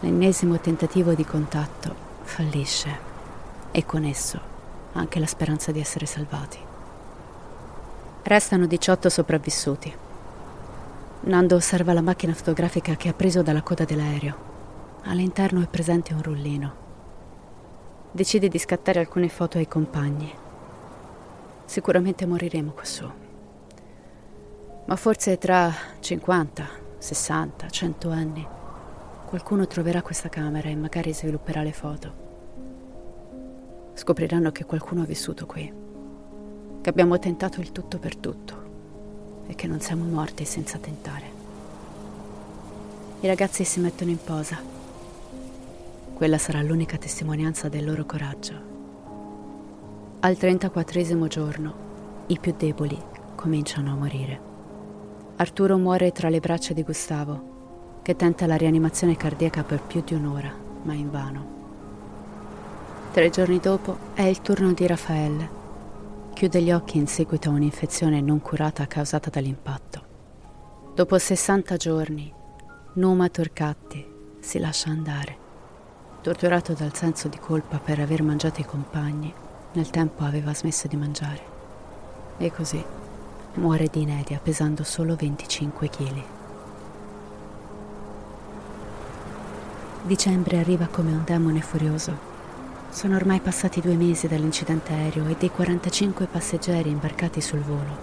L'ennesimo 0.00 0.58
tentativo 0.58 1.14
di 1.14 1.24
contatto 1.24 1.94
fallisce 2.22 3.10
e 3.70 3.86
con 3.86 4.04
esso 4.04 4.50
anche 4.92 5.18
la 5.18 5.26
speranza 5.26 5.72
di 5.72 5.80
essere 5.80 6.06
salvati. 6.06 6.58
Restano 8.22 8.66
18 8.66 9.08
sopravvissuti. 9.08 9.94
Nando 11.24 11.54
osserva 11.54 11.92
la 11.92 12.00
macchina 12.00 12.34
fotografica 12.34 12.96
che 12.96 13.08
ha 13.08 13.12
preso 13.12 13.42
dalla 13.42 13.62
coda 13.62 13.84
dell'aereo. 13.84 14.50
All'interno 15.04 15.62
è 15.62 15.68
presente 15.68 16.12
un 16.12 16.20
rullino. 16.20 16.74
Decide 18.10 18.48
di 18.48 18.58
scattare 18.58 18.98
alcune 18.98 19.28
foto 19.28 19.56
ai 19.56 19.68
compagni. 19.68 20.34
Sicuramente 21.64 22.26
moriremo 22.26 22.72
quassù. 22.72 23.08
Ma 24.84 24.96
forse 24.96 25.38
tra 25.38 25.72
50, 26.00 26.68
60, 26.98 27.70
100 27.70 28.10
anni 28.10 28.48
qualcuno 29.24 29.68
troverà 29.68 30.02
questa 30.02 30.28
camera 30.28 30.68
e 30.68 30.74
magari 30.74 31.14
svilupperà 31.14 31.62
le 31.62 31.72
foto 31.72 32.30
scopriranno 33.94 34.50
che 34.50 34.64
qualcuno 34.64 35.02
ha 35.02 35.06
vissuto 35.06 35.46
qui, 35.46 35.72
che 36.80 36.90
abbiamo 36.90 37.18
tentato 37.18 37.60
il 37.60 37.72
tutto 37.72 37.98
per 37.98 38.16
tutto 38.16 38.61
e 39.46 39.54
che 39.54 39.66
non 39.66 39.80
siamo 39.80 40.04
morti 40.04 40.44
senza 40.44 40.78
tentare. 40.78 41.40
I 43.20 43.26
ragazzi 43.26 43.64
si 43.64 43.80
mettono 43.80 44.10
in 44.10 44.18
posa. 44.22 44.58
Quella 46.14 46.38
sarà 46.38 46.62
l'unica 46.62 46.98
testimonianza 46.98 47.68
del 47.68 47.84
loro 47.84 48.04
coraggio. 48.04 48.70
Al 50.20 50.36
34 50.36 51.28
giorno, 51.28 51.74
i 52.26 52.38
più 52.38 52.54
deboli 52.56 52.96
cominciano 53.34 53.92
a 53.92 53.96
morire. 53.96 54.40
Arturo 55.36 55.78
muore 55.78 56.12
tra 56.12 56.28
le 56.28 56.40
braccia 56.40 56.72
di 56.72 56.82
Gustavo, 56.82 58.00
che 58.02 58.16
tenta 58.16 58.46
la 58.46 58.56
rianimazione 58.56 59.16
cardiaca 59.16 59.62
per 59.64 59.80
più 59.80 60.02
di 60.04 60.14
un'ora, 60.14 60.52
ma 60.82 60.94
invano. 60.94 61.60
Tre 63.12 63.30
giorni 63.30 63.58
dopo 63.58 63.96
è 64.14 64.22
il 64.22 64.40
turno 64.40 64.72
di 64.72 64.86
Raffaele. 64.86 65.61
Chiude 66.34 66.62
gli 66.62 66.72
occhi 66.72 66.98
in 66.98 67.06
seguito 67.06 67.50
a 67.50 67.52
un'infezione 67.52 68.20
non 68.20 68.40
curata 68.40 68.86
causata 68.86 69.30
dall'impatto. 69.30 70.02
Dopo 70.92 71.16
60 71.16 71.76
giorni, 71.76 72.32
Numa 72.94 73.28
Torcatti 73.28 74.04
si 74.40 74.58
lascia 74.58 74.90
andare. 74.90 75.36
Torturato 76.20 76.72
dal 76.72 76.94
senso 76.94 77.28
di 77.28 77.38
colpa 77.38 77.78
per 77.78 78.00
aver 78.00 78.22
mangiato 78.22 78.60
i 78.60 78.64
compagni, 78.64 79.32
nel 79.72 79.90
tempo 79.90 80.24
aveva 80.24 80.52
smesso 80.52 80.88
di 80.88 80.96
mangiare. 80.96 81.42
E 82.38 82.50
così 82.50 82.84
muore 83.54 83.86
di 83.86 84.02
inedia 84.02 84.40
pesando 84.42 84.82
solo 84.82 85.14
25 85.14 85.88
kg. 85.88 86.22
Dicembre 90.02 90.58
arriva 90.58 90.86
come 90.86 91.12
un 91.12 91.22
demone 91.24 91.60
furioso 91.60 92.31
sono 92.92 93.16
ormai 93.16 93.40
passati 93.40 93.80
due 93.80 93.96
mesi 93.96 94.28
dall'incidente 94.28 94.92
aereo 94.92 95.26
e 95.26 95.36
dei 95.38 95.50
45 95.50 96.26
passeggeri 96.26 96.90
imbarcati 96.90 97.40
sul 97.40 97.60
volo, 97.60 97.96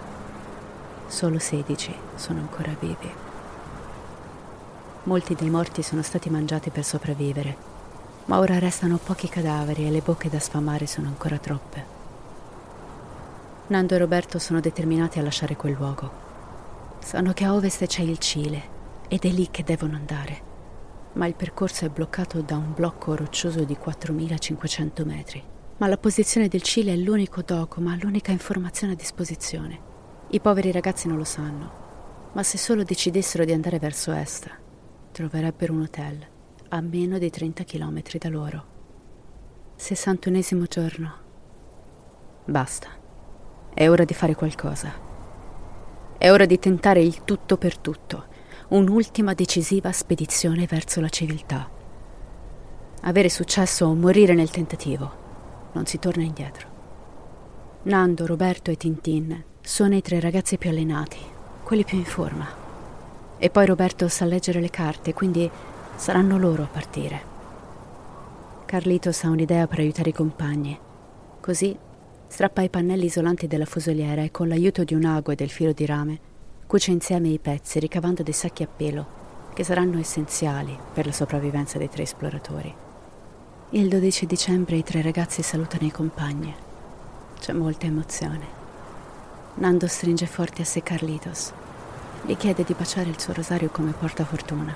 solo 1.06 1.38
16 1.38 1.94
sono 2.16 2.40
ancora 2.40 2.76
vivi. 2.80 3.10
Molti 5.04 5.36
dei 5.36 5.52
morti 5.52 5.84
sono 5.84 6.02
stati 6.02 6.32
mangiati 6.32 6.72
per 6.72 6.84
sopravvivere, 6.84 7.56
ma 8.26 8.40
ora 8.40 8.58
restano 8.58 8.98
pochi 8.98 9.30
cadaveri 9.30 9.86
e 9.86 9.92
le 9.92 10.02
bocche 10.02 10.28
da 10.28 10.40
sfamare 10.40 10.88
sono 10.88 11.08
ancora 11.08 11.38
troppe. 11.38 11.98
Nando 13.68 13.94
e 13.94 13.98
Roberto 14.00 14.40
sono 14.40 14.60
determinati 14.60 15.20
a 15.20 15.22
lasciare 15.22 15.56
quel 15.56 15.74
luogo. 15.74 16.12
Sanno 16.98 17.34
che 17.34 17.46
a 17.46 17.54
ovest 17.54 17.86
c'è 17.86 18.02
il 18.02 18.18
Cile 18.18 18.78
ed 19.08 19.24
è 19.24 19.30
lì 19.30 19.50
che 19.52 19.64
devono 19.64 19.96
andare 19.96 20.49
ma 21.14 21.26
il 21.26 21.36
percorso 21.36 21.86
è 21.86 21.90
bloccato 21.90 22.42
da 22.42 22.58
un 22.58 22.74
blocco 22.74 23.16
roccioso 23.16 23.64
di 23.64 23.76
4500 23.76 25.06
metri. 25.06 25.44
Ma 25.78 25.88
la 25.88 25.98
posizione 25.98 26.48
del 26.48 26.62
Cile 26.62 26.94
è 26.94 26.96
l'unico 26.96 27.42
dogma, 27.42 27.98
l'unica 28.00 28.32
informazione 28.32 28.94
a 28.94 28.96
disposizione. 28.96 29.80
I 30.30 30.40
poveri 30.40 30.72
ragazzi 30.72 31.08
non 31.08 31.18
lo 31.18 31.24
sanno. 31.24 31.88
Ma 32.34 32.44
se 32.44 32.58
solo 32.58 32.84
decidessero 32.84 33.46
di 33.46 33.54
andare 33.54 33.80
verso 33.80 34.12
est, 34.12 34.50
troverebbero 35.12 35.74
un 35.74 35.82
hotel 35.82 36.28
a 36.70 36.82
meno 36.82 37.18
di 37.18 37.30
30 37.30 37.64
km 37.64 38.02
da 38.20 38.30
loro. 38.30 38.66
61 39.76 40.66
giorno. 40.66 41.14
Basta. 42.46 42.90
È 43.74 43.90
ora 43.90 44.04
di 44.04 44.14
fare 44.14 44.36
qualcosa. 44.36 44.92
È 46.18 46.30
ora 46.30 46.46
di 46.46 46.60
tentare 46.60 47.02
il 47.02 47.24
tutto 47.24 47.58
per 47.58 47.78
tutto, 47.78 48.26
un'ultima 48.70 49.34
decisiva 49.34 49.92
spedizione 49.92 50.68
verso 50.68 51.02
la 51.02 51.10
civiltà. 51.10 51.68
Avere 53.02 53.28
successo 53.28 53.88
o 53.88 53.96
morire 53.96 54.36
nel 54.36 54.52
tentativo. 54.52 55.12
Non 55.72 55.88
si 55.88 55.98
torna 55.98 56.22
indietro. 56.22 56.68
Nando, 57.84 58.28
Roberto 58.28 58.70
e 58.70 58.78
Tintin 58.78 59.44
sono 59.62 59.96
i 59.96 60.02
tre 60.02 60.20
ragazzi 60.20 60.58
più 60.58 60.70
allenati, 60.70 61.18
quelli 61.64 61.84
più 61.84 61.98
in 61.98 62.06
forma. 62.06 62.48
E 63.40 63.50
poi 63.50 63.66
Roberto 63.66 64.08
sa 64.08 64.26
leggere 64.26 64.60
le 64.60 64.70
carte, 64.70 65.14
quindi 65.14 65.50
saranno 65.96 66.38
loro 66.38 66.64
a 66.64 66.68
partire. 66.68 67.22
Carlitos 68.66 69.24
ha 69.24 69.30
un'idea 69.30 69.66
per 69.66 69.80
aiutare 69.80 70.10
i 70.10 70.14
compagni. 70.14 70.78
Così 71.40 71.76
strappa 72.28 72.62
i 72.62 72.70
pannelli 72.70 73.06
isolanti 73.06 73.48
della 73.48 73.66
fusoliera 73.66 74.22
e 74.22 74.30
con 74.30 74.48
l'aiuto 74.48 74.84
di 74.84 74.94
un 74.94 75.06
ago 75.06 75.32
e 75.32 75.36
del 75.36 75.50
filo 75.50 75.72
di 75.72 75.86
rame 75.88 76.20
cuce 76.70 76.92
insieme 76.92 77.30
i 77.30 77.40
pezzi 77.40 77.80
ricavando 77.80 78.22
dei 78.22 78.32
sacchi 78.32 78.62
a 78.62 78.68
pelo 78.68 79.08
che 79.56 79.64
saranno 79.64 79.98
essenziali 79.98 80.78
per 80.94 81.08
la 81.08 81.12
sopravvivenza 81.12 81.80
dei 81.80 81.90
tre 81.90 82.04
esploratori. 82.04 82.72
Il 83.72 83.90
12 83.90 84.28
dicembre 84.28 84.76
i 84.76 84.84
tre 84.84 85.02
ragazzi 85.02 85.42
salutano 85.42 85.88
i 85.88 85.92
compagni. 85.92 86.54
C'è 87.40 87.54
molta 87.54 87.88
emozione. 87.88 88.46
Nando 89.56 89.88
stringe 89.88 90.28
forte 90.28 90.62
a 90.62 90.66
sé 90.66 90.84
Carlitos. 90.84 91.52
Gli 92.22 92.38
chiede 92.38 92.64
di 92.64 92.76
baciare 92.76 93.10
il 93.10 93.20
suo 93.20 93.34
rosario 93.34 93.70
come 93.70 93.94
portafortuna. 93.94 94.76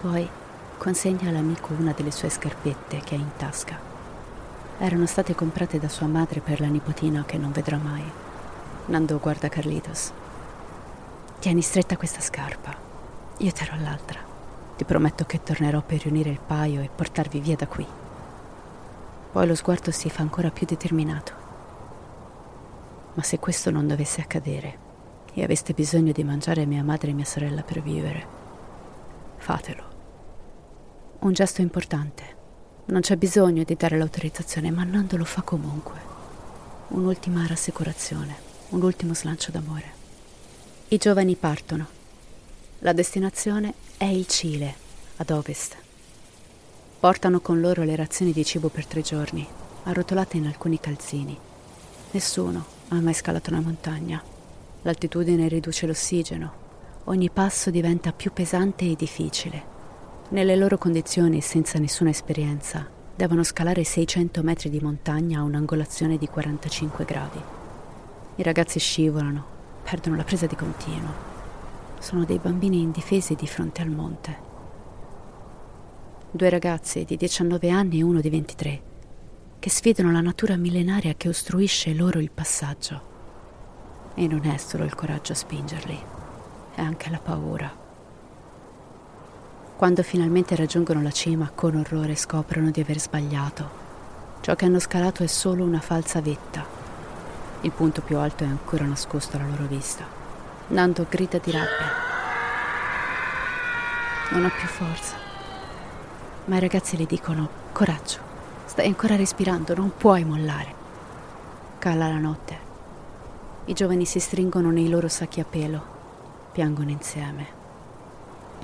Poi 0.00 0.28
consegna 0.76 1.28
all'amico 1.28 1.74
una 1.76 1.90
delle 1.90 2.12
sue 2.12 2.28
scarpette 2.28 3.00
che 3.00 3.16
ha 3.16 3.18
in 3.18 3.30
tasca. 3.36 3.76
Erano 4.78 5.06
state 5.06 5.34
comprate 5.34 5.80
da 5.80 5.88
sua 5.88 6.06
madre 6.06 6.38
per 6.38 6.60
la 6.60 6.68
nipotina 6.68 7.24
che 7.24 7.36
non 7.36 7.50
vedrà 7.50 7.78
mai. 7.78 8.04
Nando 8.86 9.18
guarda 9.18 9.48
Carlitos. 9.48 10.12
Tieni 11.40 11.62
stretta 11.62 11.96
questa 11.96 12.20
scarpa. 12.20 12.74
Io 13.38 13.52
terrò 13.52 13.76
l'altra. 13.76 14.18
Ti 14.76 14.84
prometto 14.84 15.24
che 15.24 15.40
tornerò 15.40 15.80
per 15.82 16.02
riunire 16.02 16.30
il 16.30 16.40
paio 16.44 16.80
e 16.80 16.90
portarvi 16.92 17.38
via 17.38 17.54
da 17.54 17.68
qui. 17.68 17.86
Poi 19.30 19.46
lo 19.46 19.54
sguardo 19.54 19.92
si 19.92 20.10
fa 20.10 20.22
ancora 20.22 20.50
più 20.50 20.66
determinato. 20.66 21.32
Ma 23.14 23.22
se 23.22 23.38
questo 23.38 23.70
non 23.70 23.86
dovesse 23.86 24.20
accadere 24.20 24.78
e 25.32 25.44
aveste 25.44 25.74
bisogno 25.74 26.10
di 26.10 26.24
mangiare 26.24 26.66
mia 26.66 26.82
madre 26.82 27.10
e 27.10 27.14
mia 27.14 27.24
sorella 27.24 27.62
per 27.62 27.82
vivere, 27.82 28.26
fatelo. 29.36 29.84
Un 31.20 31.32
gesto 31.32 31.60
importante. 31.60 32.36
Non 32.86 33.00
c'è 33.00 33.16
bisogno 33.16 33.62
di 33.62 33.76
dare 33.76 33.96
l'autorizzazione, 33.96 34.72
ma 34.72 34.82
Nando 34.82 35.16
lo 35.16 35.24
fa 35.24 35.42
comunque. 35.42 36.00
Un'ultima 36.88 37.46
rassicurazione, 37.46 38.34
un 38.70 38.82
ultimo 38.82 39.14
slancio 39.14 39.52
d'amore. 39.52 39.97
I 40.90 40.96
giovani 40.96 41.34
partono. 41.34 41.86
La 42.78 42.94
destinazione 42.94 43.74
è 43.98 44.06
il 44.06 44.26
Cile, 44.26 44.74
ad 45.16 45.28
ovest. 45.28 45.76
Portano 46.98 47.40
con 47.40 47.60
loro 47.60 47.82
le 47.82 47.94
razioni 47.94 48.32
di 48.32 48.42
cibo 48.42 48.70
per 48.70 48.86
tre 48.86 49.02
giorni, 49.02 49.46
arrotolate 49.82 50.38
in 50.38 50.46
alcuni 50.46 50.80
calzini. 50.80 51.36
Nessuno 52.12 52.64
ha 52.88 53.00
mai 53.02 53.12
scalato 53.12 53.50
una 53.50 53.60
montagna. 53.60 54.22
L'altitudine 54.80 55.46
riduce 55.48 55.86
l'ossigeno. 55.86 56.52
Ogni 57.04 57.28
passo 57.28 57.68
diventa 57.68 58.12
più 58.12 58.32
pesante 58.32 58.86
e 58.86 58.96
difficile. 58.96 59.62
Nelle 60.30 60.56
loro 60.56 60.78
condizioni, 60.78 61.42
senza 61.42 61.78
nessuna 61.78 62.08
esperienza, 62.08 62.88
devono 63.14 63.42
scalare 63.42 63.84
600 63.84 64.42
metri 64.42 64.70
di 64.70 64.80
montagna 64.80 65.40
a 65.40 65.42
un'angolazione 65.42 66.16
di 66.16 66.28
45 66.28 67.04
gradi. 67.04 67.40
I 68.36 68.42
ragazzi 68.42 68.78
scivolano, 68.78 69.57
perdono 69.88 70.16
la 70.16 70.24
presa 70.24 70.46
di 70.46 70.56
continuo. 70.56 71.12
Sono 72.00 72.24
dei 72.24 72.38
bambini 72.38 72.80
indifesi 72.80 73.34
di 73.34 73.46
fronte 73.46 73.82
al 73.82 73.90
monte 73.90 74.46
due 76.30 76.50
ragazzi 76.50 77.04
di 77.04 77.16
19 77.16 77.70
anni 77.70 78.00
e 78.00 78.02
uno 78.02 78.20
di 78.20 78.28
23, 78.28 78.82
che 79.58 79.70
sfidano 79.70 80.12
la 80.12 80.20
natura 80.20 80.56
millenaria 80.56 81.14
che 81.16 81.28
ostruisce 81.28 81.94
loro 81.94 82.20
il 82.20 82.30
passaggio. 82.30 83.16
E 84.14 84.26
non 84.26 84.44
è 84.44 84.56
solo 84.58 84.84
il 84.84 84.94
coraggio 84.94 85.32
a 85.32 85.36
spingerli, 85.36 85.98
è 86.74 86.80
anche 86.80 87.10
la 87.10 87.18
paura. 87.18 87.86
Quando 89.76 90.02
finalmente 90.02 90.54
raggiungono 90.54 91.00
la 91.00 91.10
cima, 91.10 91.50
con 91.54 91.76
orrore 91.76 92.14
scoprono 92.14 92.70
di 92.70 92.80
aver 92.80 93.00
sbagliato. 93.00 93.86
Ciò 94.40 94.54
che 94.54 94.64
hanno 94.64 94.80
scalato 94.80 95.22
è 95.22 95.26
solo 95.26 95.64
una 95.64 95.80
falsa 95.80 96.20
vetta. 96.20 96.77
Il 97.62 97.72
punto 97.72 98.02
più 98.02 98.18
alto 98.18 98.44
è 98.44 98.46
ancora 98.46 98.84
nascosto 98.84 99.36
alla 99.36 99.46
loro 99.46 99.64
vista. 99.64 100.04
Nando 100.68 101.06
grida 101.08 101.38
di 101.38 101.50
rabbia. 101.50 102.06
Non 104.30 104.44
ha 104.44 104.50
più 104.50 104.68
forza 104.68 105.26
ma 106.48 106.56
i 106.56 106.60
ragazzi 106.60 106.96
le 106.96 107.04
dicono 107.04 107.48
coraggio, 107.72 108.18
stai 108.64 108.86
ancora 108.86 109.16
respirando, 109.16 109.74
non 109.74 109.92
puoi 109.96 110.24
mollare. 110.24 110.74
Cala 111.78 112.08
la 112.08 112.18
notte. 112.18 112.66
I 113.66 113.74
giovani 113.74 114.06
si 114.06 114.18
stringono 114.18 114.70
nei 114.70 114.88
loro 114.88 115.08
sacchi 115.08 115.40
a 115.40 115.44
pelo, 115.44 115.96
piangono 116.52 116.90
insieme. 116.90 117.56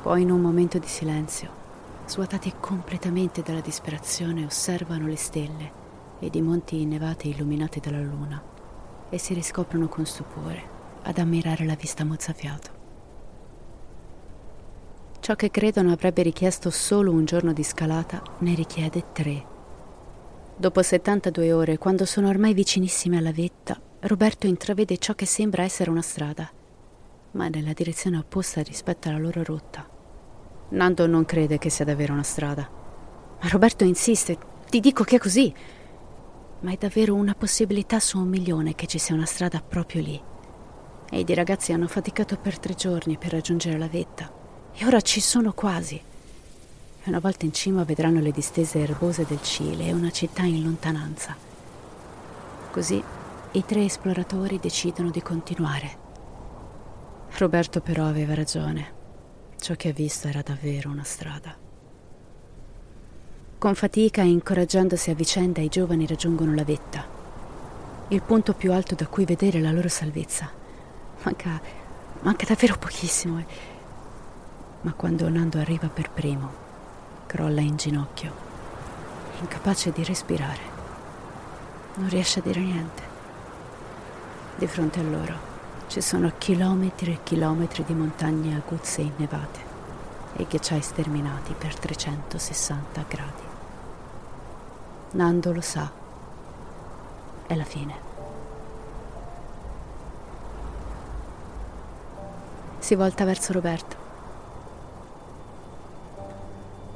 Poi 0.01 0.23
in 0.23 0.31
un 0.31 0.41
momento 0.41 0.79
di 0.79 0.87
silenzio, 0.87 1.63
svuotati 2.07 2.55
completamente 2.59 3.43
dalla 3.43 3.61
disperazione, 3.61 4.47
osservano 4.47 5.07
le 5.07 5.17
stelle 5.17 5.83
ed 6.21 6.35
i 6.35 6.41
monti 6.41 6.81
innevati 6.81 7.29
illuminati 7.29 7.81
dalla 7.81 8.01
luna 8.01 8.54
e 9.11 9.19
si 9.19 9.35
riscoprono 9.35 9.89
con 9.89 10.07
stupore 10.07 10.63
ad 11.03 11.19
ammirare 11.19 11.65
la 11.65 11.75
vista 11.75 12.05
mozzafiato. 12.05 12.83
Ciò 15.21 15.35
che 15.37 15.51
credono 15.51 15.91
avrebbe 15.91 16.23
richiesto 16.23 16.71
solo 16.71 17.11
un 17.11 17.25
giorno 17.25 17.53
di 17.53 17.63
scalata 17.63 18.23
ne 18.41 18.55
richiede 18.55 19.05
tre. 19.13 19.45
Dopo 20.57 20.83
72 20.83 21.53
ore, 21.53 21.79
quando 21.79 22.05
sono 22.05 22.29
ormai 22.29 22.53
vicinissimi 22.55 23.17
alla 23.17 23.33
vetta, 23.33 23.81
Roberto 24.01 24.47
intravede 24.47 24.99
ciò 24.99 25.15
che 25.15 25.25
sembra 25.25 25.63
essere 25.63 25.91
una 25.91 26.03
strada, 26.03 26.51
ma 27.33 27.49
nella 27.49 27.73
direzione 27.73 28.19
opposta 28.19 28.61
rispetto 28.63 29.09
alla 29.09 29.19
loro 29.19 29.43
rotta. 29.43 29.89
Nando 30.69 31.07
non 31.07 31.25
crede 31.25 31.59
che 31.59 31.71
sia 31.71 31.85
davvero 31.85 32.13
una 32.13 32.23
strada, 32.23 32.69
ma 33.41 33.49
Roberto 33.49 33.85
insiste, 33.85 34.37
ti 34.69 34.81
dico 34.81 35.05
che 35.05 35.17
è 35.17 35.19
così. 35.19 35.55
Ma 36.65 36.73
è 36.73 36.77
davvero 36.79 37.15
una 37.15 37.35
possibilità 37.35 38.01
su 38.01 38.19
un 38.19 38.27
milione 38.27 38.75
che 38.75 38.87
ci 38.87 38.99
sia 38.99 39.15
una 39.15 39.27
strada 39.27 39.61
proprio 39.61 40.01
lì. 40.01 40.19
E 41.11 41.25
i 41.27 41.35
ragazzi 41.35 41.75
hanno 41.75 41.87
faticato 41.87 42.39
per 42.39 42.59
tre 42.59 42.73
giorni 42.73 43.19
per 43.19 43.33
raggiungere 43.33 43.77
la 43.77 43.87
vetta 43.87 44.33
e 44.73 44.87
ora 44.87 45.03
ci 45.03 45.21
sono 45.21 45.53
quasi. 45.53 45.97
E 45.97 47.09
una 47.09 47.19
volta 47.19 47.45
in 47.45 47.53
cima 47.53 47.85
vedranno 47.85 48.21
le 48.21 48.31
distese 48.31 48.79
erbose 48.79 49.27
del 49.29 49.43
Cile 49.43 49.89
e 49.89 49.93
una 49.93 50.11
città 50.11 50.45
in 50.45 50.63
lontananza. 50.63 51.37
Così 52.71 53.03
i 53.53 53.65
tre 53.67 53.85
esploratori 53.85 54.59
decidono 54.59 55.11
di 55.11 55.21
continuare. 55.21 55.99
Roberto 57.37 57.83
però 57.83 58.07
aveva 58.07 58.33
ragione. 58.33 59.03
Ciò 59.59 59.75
che 59.75 59.91
ha 59.91 59.93
visto 59.93 60.29
era 60.29 60.41
davvero 60.41 60.89
una 60.89 61.05
strada. 61.05 61.64
Con 63.65 63.75
fatica 63.75 64.21
e 64.21 64.27
incoraggiandosi 64.27 65.09
a 65.09 65.15
vicenda, 65.15 65.63
i 65.63 65.69
giovani 65.69 66.07
raggiungono 66.07 66.55
la 66.55 66.65
vetta, 66.65 67.03
il 68.09 68.21
punto 68.21 68.53
più 68.53 68.71
alto 68.75 68.95
da 68.95 69.07
cui 69.07 69.25
vedere 69.25 69.59
la 69.59 69.73
loro 69.73 69.89
salvezza. 69.89 70.51
Manca, 71.23 71.59
manca 72.21 72.45
davvero 72.45 72.77
pochissimo. 72.77 73.39
Eh 73.39 73.47
ma 74.83 74.93
quando 74.93 75.31
Nando 75.31 75.57
arriva 75.57 75.89
per 75.89 76.11
primo, 76.11 76.53
crolla 77.25 77.63
in 77.63 77.77
ginocchio, 77.77 78.33
incapace 79.41 79.93
di 79.93 80.05
respirare. 80.05 80.61
Non 81.95 82.11
riesce 82.11 82.41
a 82.41 82.43
dire 82.43 82.61
niente. 82.61 83.03
Di 84.57 84.67
fronte 84.67 85.01
a 85.01 85.05
loro 85.05 85.39
ci 85.87 86.03
sono 86.03 86.31
chilometri 86.37 87.13
e 87.13 87.21
chilometri 87.23 87.83
di 87.83 87.95
montagne 87.95 88.57
aguzze 88.57 89.01
e 89.01 89.11
innevate 89.17 89.73
e 90.37 90.45
ghiacciai 90.45 90.83
sterminati 90.83 91.55
per 91.57 91.79
360 91.79 93.05
gradi. 93.09 93.53
Nando 95.15 95.53
lo 95.53 95.61
sa. 95.61 95.91
È 97.47 97.55
la 97.55 97.65
fine. 97.65 97.95
Si 102.79 102.95
volta 102.95 103.25
verso 103.25 103.53
Roberto 103.53 104.03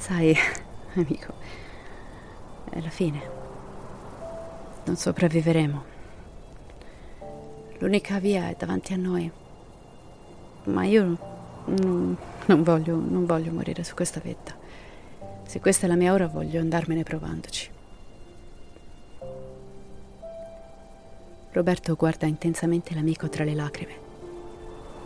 Sai, 0.08 0.34
amico, 0.94 1.34
è 2.70 2.80
la 2.80 2.88
fine. 2.88 3.20
Non 4.84 4.96
sopravviveremo. 4.96 5.84
L'unica 7.78 8.18
via 8.18 8.48
è 8.48 8.54
davanti 8.56 8.94
a 8.94 8.96
noi. 8.96 9.30
ma 10.64 10.84
io 10.84 11.16
non, 11.66 12.16
non, 12.46 12.62
voglio, 12.62 12.96
non 12.96 13.26
voglio 13.26 13.52
morire 13.52 13.84
su 13.84 13.94
questa 13.94 14.20
vetta. 14.20 14.56
Se 15.44 15.60
questa 15.60 15.84
è 15.84 15.88
la 15.88 15.96
mia 15.96 16.12
ora, 16.14 16.26
voglio 16.26 16.60
andarmene 16.60 17.02
provandoci. 17.02 17.76
Roberto 21.52 21.94
guarda 21.94 22.26
intensamente 22.26 22.94
l'amico 22.94 23.28
tra 23.28 23.42
le 23.42 23.54
lacrime 23.54 24.06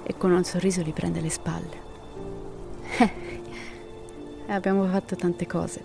e 0.03 0.17
con 0.17 0.33
un 0.33 0.45
sorriso 0.45 0.83
gli 0.83 0.93
prende 0.93 1.21
le 1.21 1.31
spalle. 1.31 1.91
Eh, 4.45 4.53
abbiamo 4.53 4.85
fatto 4.87 5.15
tante 5.15 5.47
cose. 5.47 5.83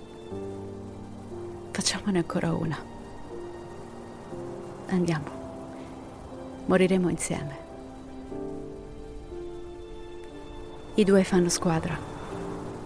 Facciamone 1.72 2.17
ancora 2.17 2.54
una. 2.54 2.78
Andiamo. 4.88 5.30
Moriremo 6.65 7.08
insieme. 7.08 7.65
I 10.96 11.04
due 11.04 11.24
fanno 11.24 11.50
squadra, 11.50 11.96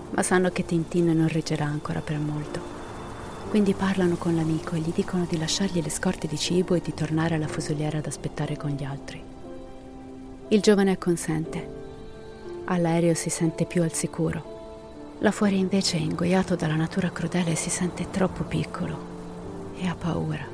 ma 0.09 0.21
sanno 0.21 0.49
che 0.49 0.65
Tintin 0.65 1.09
non 1.15 1.29
reggerà 1.29 1.65
ancora 1.65 2.01
per 2.01 2.19
molto. 2.19 2.80
Quindi 3.51 3.73
parlano 3.73 4.15
con 4.15 4.33
l'amico 4.33 4.75
e 4.75 4.79
gli 4.79 4.93
dicono 4.95 5.25
di 5.27 5.37
lasciargli 5.37 5.83
le 5.83 5.89
scorte 5.89 6.25
di 6.25 6.37
cibo 6.37 6.73
e 6.73 6.79
di 6.79 6.93
tornare 6.93 7.35
alla 7.35 7.49
fusoliera 7.49 7.97
ad 7.97 8.05
aspettare 8.05 8.55
con 8.55 8.69
gli 8.69 8.85
altri. 8.85 9.21
Il 10.47 10.61
giovane 10.61 10.91
acconsente. 10.91 11.69
All'aereo 12.63 13.13
si 13.13 13.29
sente 13.29 13.65
più 13.65 13.83
al 13.83 13.91
sicuro. 13.91 15.17
Là 15.19 15.31
fuori 15.31 15.59
invece 15.59 15.97
è 15.97 15.99
ingoiato 15.99 16.55
dalla 16.55 16.75
natura 16.75 17.11
crudele 17.11 17.51
e 17.51 17.55
si 17.55 17.69
sente 17.69 18.09
troppo 18.09 18.43
piccolo 18.43 18.97
e 19.75 19.85
ha 19.85 19.95
paura. 19.95 20.47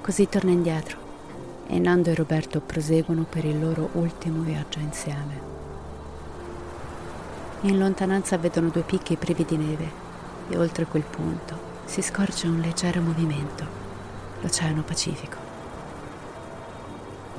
Così 0.00 0.28
torna 0.28 0.52
indietro 0.52 0.96
e 1.66 1.76
Nando 1.80 2.10
e 2.10 2.14
Roberto 2.14 2.60
proseguono 2.60 3.26
per 3.28 3.44
il 3.44 3.58
loro 3.58 3.88
ultimo 3.94 4.42
viaggio 4.42 4.78
insieme. 4.78 5.40
In 7.62 7.78
lontananza 7.78 8.38
vedono 8.38 8.68
due 8.68 8.82
picchi 8.82 9.16
privi 9.16 9.44
di 9.44 9.56
neve 9.56 10.01
e 10.48 10.56
oltre 10.56 10.86
quel 10.86 11.02
punto 11.02 11.70
si 11.84 12.02
scorge 12.02 12.46
un 12.46 12.60
leggero 12.60 13.00
movimento, 13.00 13.66
l'Oceano 14.40 14.82
Pacifico. 14.82 15.36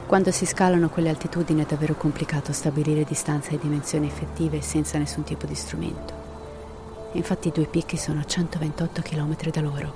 Quando 0.06 0.32
si 0.32 0.46
scalano 0.46 0.90
quelle 0.90 1.10
altitudini 1.10 1.64
è 1.64 1.66
davvero 1.66 1.96
complicato 1.96 2.52
stabilire 2.52 3.04
distanze 3.04 3.52
e 3.52 3.60
dimensioni 3.60 4.08
effettive 4.08 4.62
senza 4.62 4.98
nessun 4.98 5.24
tipo 5.24 5.46
di 5.46 5.56
strumento. 5.56 6.14
Infatti 7.14 7.48
i 7.48 7.52
due 7.52 7.66
picchi 7.66 7.98
sono 7.98 8.20
a 8.20 8.26
128 8.26 9.02
km 9.02 9.36
da 9.50 9.62
loro. 9.62 9.94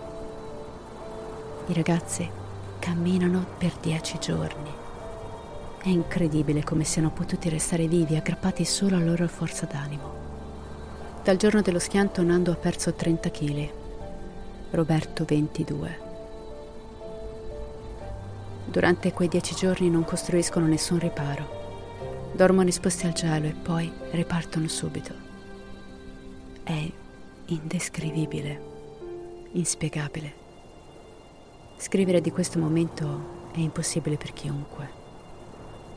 I 1.67 1.73
ragazzi 1.73 2.27
camminano 2.79 3.45
per 3.57 3.73
dieci 3.79 4.17
giorni. 4.19 4.71
È 5.77 5.89
incredibile 5.89 6.63
come 6.63 6.83
siano 6.83 7.11
potuti 7.11 7.49
restare 7.49 7.87
vivi 7.87 8.15
aggrappati 8.15 8.65
solo 8.65 8.95
alla 8.95 9.05
loro 9.05 9.27
forza 9.27 9.65
d'animo. 9.65 10.26
Dal 11.27 11.35
giorno 11.35 11.59
dello 11.59 11.79
schianto 11.79 12.23
Nando 12.23 12.53
ha 12.53 12.55
perso 12.55 12.93
30 12.93 13.31
kg, 13.31 13.69
Roberto 14.71 15.25
22. 15.25 15.99
Durante 18.63 19.11
quei 19.11 19.27
dieci 19.27 19.53
giorni 19.53 19.89
non 19.89 20.05
costruiscono 20.05 20.67
nessun 20.67 20.99
riparo. 20.99 22.31
Dormono 22.33 22.69
esposti 22.69 23.07
al 23.07 23.11
gelo 23.11 23.45
e 23.45 23.51
poi 23.61 23.91
ripartono 24.11 24.69
subito. 24.69 25.13
È 26.63 26.91
indescrivibile, 27.47 28.61
inspiegabile. 29.51 30.33
Scrivere 31.75 32.21
di 32.21 32.31
questo 32.31 32.57
momento 32.57 33.49
è 33.51 33.59
impossibile 33.59 34.15
per 34.15 34.31
chiunque. 34.31 34.89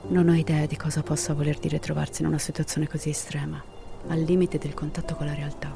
Non 0.08 0.28
ho 0.28 0.34
idea 0.34 0.66
di 0.66 0.76
cosa 0.76 1.04
possa 1.04 1.34
voler 1.34 1.56
dire 1.60 1.78
trovarsi 1.78 2.22
in 2.22 2.26
una 2.26 2.38
situazione 2.38 2.88
così 2.88 3.10
estrema, 3.10 3.62
al 4.08 4.20
limite 4.20 4.58
del 4.58 4.74
contatto 4.74 5.14
con 5.14 5.26
la 5.26 5.34
realtà. 5.34 5.74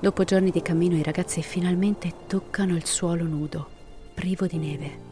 Dopo 0.00 0.24
giorni 0.24 0.50
di 0.50 0.62
cammino 0.62 0.96
i 0.96 1.02
ragazzi 1.02 1.42
finalmente 1.42 2.12
toccano 2.26 2.74
il 2.74 2.86
suolo 2.86 3.24
nudo, 3.24 3.68
privo 4.14 4.46
di 4.46 4.56
neve. 4.56 5.08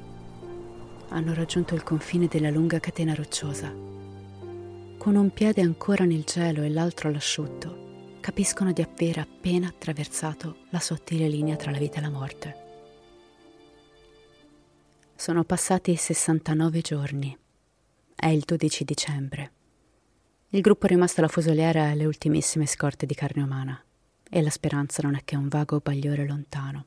Hanno 1.10 1.34
raggiunto 1.34 1.74
il 1.74 1.82
confine 1.82 2.26
della 2.26 2.50
lunga 2.50 2.80
catena 2.80 3.14
rocciosa. 3.14 3.70
Con 4.98 5.14
un 5.14 5.30
piede 5.30 5.60
ancora 5.60 6.04
nel 6.04 6.24
cielo 6.24 6.62
e 6.62 6.70
l'altro 6.70 7.08
all'asciutto, 7.08 8.16
capiscono 8.20 8.72
di 8.72 8.82
aver 8.82 9.18
appena 9.18 9.68
attraversato 9.68 10.56
la 10.70 10.80
sottile 10.80 11.28
linea 11.28 11.56
tra 11.56 11.70
la 11.70 11.78
vita 11.78 11.98
e 11.98 12.00
la 12.00 12.10
morte. 12.10 12.56
Sono 15.14 15.44
passati 15.44 15.96
69 15.96 16.80
giorni. 16.80 17.36
È 18.14 18.26
il 18.26 18.42
12 18.44 18.84
dicembre. 18.84 19.52
Il 20.50 20.62
gruppo 20.62 20.86
è 20.86 20.88
rimasto 20.88 21.20
alla 21.20 21.28
fusoliera 21.28 21.90
alle 21.90 22.06
ultimissime 22.06 22.64
scorte 22.64 23.04
di 23.04 23.14
carne 23.14 23.42
umana 23.42 23.84
e 24.30 24.40
la 24.40 24.48
speranza 24.48 25.02
non 25.02 25.14
è 25.14 25.22
che 25.22 25.36
un 25.36 25.48
vago 25.48 25.80
bagliore 25.80 26.26
lontano. 26.26 26.86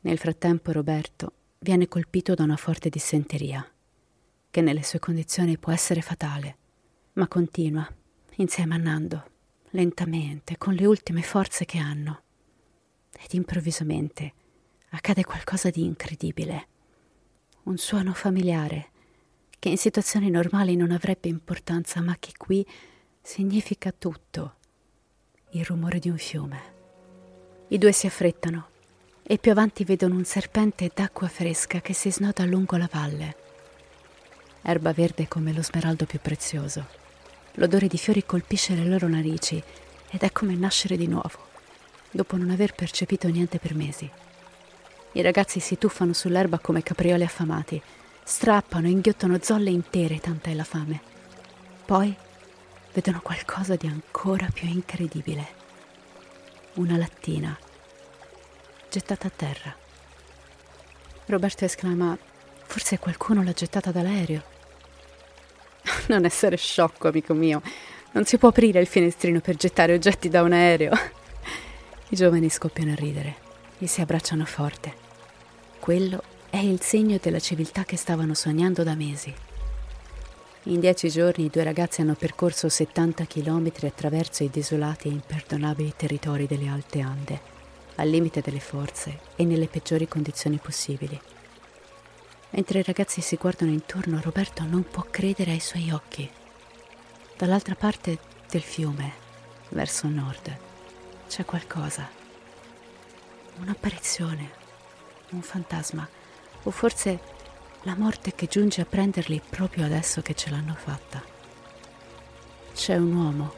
Nel 0.00 0.18
frattempo 0.18 0.72
Roberto 0.72 1.32
viene 1.60 1.86
colpito 1.86 2.34
da 2.34 2.42
una 2.42 2.56
forte 2.56 2.88
dissenteria, 2.88 3.64
che 4.50 4.60
nelle 4.60 4.82
sue 4.82 4.98
condizioni 4.98 5.58
può 5.58 5.70
essere 5.70 6.00
fatale, 6.00 6.56
ma 7.12 7.28
continua, 7.28 7.88
insieme 8.36 8.74
a 8.74 8.78
Nando, 8.78 9.30
lentamente, 9.70 10.58
con 10.58 10.74
le 10.74 10.86
ultime 10.86 11.22
forze 11.22 11.64
che 11.64 11.78
hanno. 11.78 12.22
Ed 13.12 13.32
improvvisamente 13.32 14.32
accade 14.90 15.24
qualcosa 15.24 15.70
di 15.70 15.84
incredibile 15.84 16.68
un 17.64 17.78
suono 17.78 18.12
familiare, 18.12 18.90
che 19.64 19.70
in 19.70 19.78
situazioni 19.78 20.28
normali 20.28 20.76
non 20.76 20.90
avrebbe 20.90 21.30
importanza, 21.30 22.02
ma 22.02 22.18
che 22.20 22.32
qui 22.36 22.66
significa 23.22 23.94
tutto. 23.96 24.56
Il 25.52 25.64
rumore 25.64 25.98
di 25.98 26.10
un 26.10 26.18
fiume. 26.18 26.60
I 27.68 27.78
due 27.78 27.90
si 27.92 28.06
affrettano 28.06 28.66
e 29.22 29.38
più 29.38 29.52
avanti 29.52 29.84
vedono 29.84 30.16
un 30.16 30.26
serpente 30.26 30.90
d'acqua 30.94 31.28
fresca 31.28 31.80
che 31.80 31.94
si 31.94 32.12
snoda 32.12 32.44
lungo 32.44 32.76
la 32.76 32.90
valle. 32.92 33.36
Erba 34.60 34.92
verde 34.92 35.28
come 35.28 35.54
lo 35.54 35.62
smeraldo 35.62 36.04
più 36.04 36.18
prezioso. 36.20 36.86
L'odore 37.52 37.86
di 37.86 37.96
fiori 37.96 38.26
colpisce 38.26 38.74
le 38.74 38.84
loro 38.84 39.08
narici 39.08 39.56
ed 40.10 40.20
è 40.20 40.30
come 40.30 40.54
nascere 40.56 40.98
di 40.98 41.06
nuovo, 41.06 41.38
dopo 42.10 42.36
non 42.36 42.50
aver 42.50 42.74
percepito 42.74 43.28
niente 43.28 43.58
per 43.58 43.74
mesi. 43.74 44.10
I 45.12 45.22
ragazzi 45.22 45.58
si 45.58 45.78
tuffano 45.78 46.12
sull'erba 46.12 46.58
come 46.58 46.82
caprioli 46.82 47.22
affamati, 47.22 47.82
strappano 48.24 48.86
e 48.86 48.90
inghiottano 48.90 49.38
zolle 49.40 49.70
intere, 49.70 50.18
tanta 50.18 50.50
è 50.50 50.54
la 50.54 50.64
fame. 50.64 51.00
Poi 51.84 52.14
vedono 52.92 53.20
qualcosa 53.20 53.76
di 53.76 53.86
ancora 53.86 54.48
più 54.52 54.66
incredibile. 54.66 55.62
Una 56.74 56.96
lattina 56.96 57.56
gettata 58.88 59.26
a 59.26 59.32
terra. 59.34 59.76
Roberto 61.26 61.64
esclama: 61.64 62.16
Forse 62.66 62.98
qualcuno 62.98 63.42
l'ha 63.42 63.52
gettata 63.52 63.90
dall'aereo. 63.90 64.42
Non 66.08 66.24
essere 66.24 66.56
sciocco, 66.56 67.08
amico 67.08 67.34
mio. 67.34 67.62
Non 68.12 68.24
si 68.24 68.38
può 68.38 68.48
aprire 68.48 68.80
il 68.80 68.86
finestrino 68.86 69.40
per 69.40 69.56
gettare 69.56 69.94
oggetti 69.94 70.28
da 70.28 70.42
un 70.42 70.52
aereo. 70.52 70.92
I 72.08 72.16
giovani 72.16 72.48
scoppiano 72.48 72.92
a 72.92 72.96
ridere 72.96 73.36
e 73.78 73.86
si 73.86 74.00
abbracciano 74.00 74.44
forte. 74.44 74.94
Quello 75.80 76.22
è 76.54 76.58
il 76.58 76.80
segno 76.80 77.18
della 77.20 77.40
civiltà 77.40 77.82
che 77.82 77.96
stavano 77.96 78.32
sognando 78.32 78.84
da 78.84 78.94
mesi. 78.94 79.34
In 80.64 80.78
dieci 80.78 81.10
giorni 81.10 81.46
i 81.46 81.50
due 81.50 81.64
ragazzi 81.64 82.00
hanno 82.00 82.14
percorso 82.14 82.68
70 82.68 83.24
chilometri 83.24 83.88
attraverso 83.88 84.44
i 84.44 84.50
desolati 84.50 85.08
e 85.08 85.10
imperdonabili 85.10 85.94
territori 85.96 86.46
delle 86.46 86.68
Alte 86.68 87.00
Ande, 87.00 87.40
al 87.96 88.08
limite 88.08 88.40
delle 88.40 88.60
forze 88.60 89.18
e 89.34 89.44
nelle 89.44 89.66
peggiori 89.66 90.06
condizioni 90.06 90.58
possibili. 90.58 91.20
Mentre 92.50 92.78
i 92.78 92.84
ragazzi 92.84 93.20
si 93.20 93.34
guardano 93.34 93.72
intorno, 93.72 94.20
Roberto 94.22 94.62
non 94.62 94.84
può 94.88 95.04
credere 95.10 95.50
ai 95.50 95.60
suoi 95.60 95.90
occhi. 95.90 96.30
Dall'altra 97.36 97.74
parte 97.74 98.16
del 98.48 98.62
fiume, 98.62 99.12
verso 99.70 100.06
nord, 100.06 100.56
c'è 101.26 101.44
qualcosa. 101.44 102.08
Un'apparizione 103.58 104.62
un 105.34 105.42
fantasma, 105.42 106.08
o 106.64 106.70
forse 106.70 107.32
la 107.82 107.94
morte 107.96 108.34
che 108.34 108.46
giunge 108.46 108.80
a 108.80 108.86
prenderli 108.86 109.40
proprio 109.48 109.84
adesso 109.84 110.22
che 110.22 110.34
ce 110.34 110.50
l'hanno 110.50 110.74
fatta. 110.74 111.22
C'è 112.74 112.96
un 112.96 113.14
uomo 113.14 113.52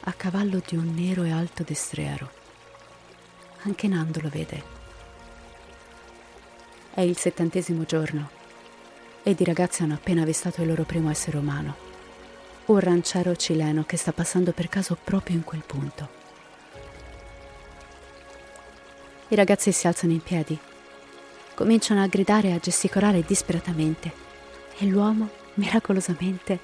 a 0.00 0.12
cavallo 0.12 0.60
di 0.66 0.76
un 0.76 0.92
nero 0.94 1.22
e 1.24 1.30
alto 1.30 1.62
destriero. 1.62 2.30
Anche 3.62 3.88
Nando 3.88 4.20
lo 4.20 4.28
vede. 4.28 4.72
È 6.92 7.00
il 7.00 7.16
settantesimo 7.16 7.84
giorno 7.84 8.30
ed 9.22 9.40
i 9.40 9.44
ragazzi 9.44 9.82
hanno 9.82 9.94
appena 9.94 10.22
avvistato 10.22 10.62
il 10.62 10.68
loro 10.68 10.84
primo 10.84 11.10
essere 11.10 11.38
umano, 11.38 11.76
un 12.66 12.78
ranciero 12.78 13.34
cileno 13.36 13.84
che 13.84 13.96
sta 13.96 14.12
passando 14.12 14.52
per 14.52 14.68
caso 14.68 14.96
proprio 15.02 15.36
in 15.36 15.44
quel 15.44 15.62
punto. 15.66 16.22
I 19.28 19.34
ragazzi 19.34 19.72
si 19.72 19.86
alzano 19.86 20.12
in 20.12 20.22
piedi 20.22 20.58
Cominciano 21.54 22.02
a 22.02 22.08
gridare 22.08 22.48
e 22.48 22.52
a 22.52 22.58
gesticolare 22.58 23.22
disperatamente 23.22 24.12
e 24.76 24.86
l'uomo 24.86 25.28
miracolosamente 25.54 26.58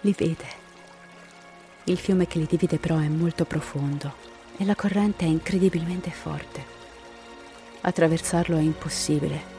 li 0.00 0.14
vede. 0.16 0.58
Il 1.84 1.98
fiume 1.98 2.26
che 2.26 2.38
li 2.38 2.46
divide 2.48 2.78
però 2.78 2.96
è 2.98 3.08
molto 3.08 3.44
profondo 3.44 4.14
e 4.56 4.64
la 4.64 4.74
corrente 4.74 5.26
è 5.26 5.28
incredibilmente 5.28 6.10
forte. 6.10 6.64
Attraversarlo 7.82 8.56
è 8.56 8.62
impossibile 8.62 9.58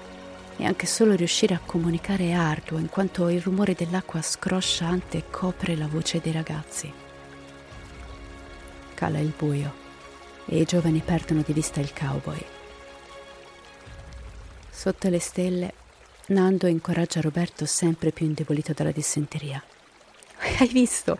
e 0.58 0.65
anche 0.65 0.88
solo 0.88 1.13
riuscire 1.13 1.54
a 1.54 1.62
comunicare 1.63 2.30
è 2.30 2.32
arduo 2.32 2.80
in 2.80 2.89
quanto 2.89 3.30
il 3.30 3.41
rumore 3.41 3.76
dell'acqua 3.76 4.22
scrosciante 4.22 5.26
copre 5.30 5.76
la 5.76 5.88
voce 5.88 6.20
dei 6.22 6.32
ragazzi. 6.32 6.91
Cala 8.96 9.20
il 9.20 9.34
buio 9.36 9.74
e 10.46 10.60
i 10.60 10.65
giovani 10.65 11.02
perdono 11.06 11.44
di 11.46 11.54
vista 11.54 11.80
il 11.80 11.94
cowboy. 11.94 12.44
Sotto 14.82 15.10
le 15.10 15.20
stelle, 15.20 15.74
Nando 16.30 16.65
incoraggia 16.65 17.22
Roberto 17.22 17.67
sempre 17.67 18.12
più 18.12 18.26
indebolito 18.26 18.74
dalla 18.74 18.89
dissenteria. 18.89 19.62
Hai 20.58 20.70
visto? 20.70 21.20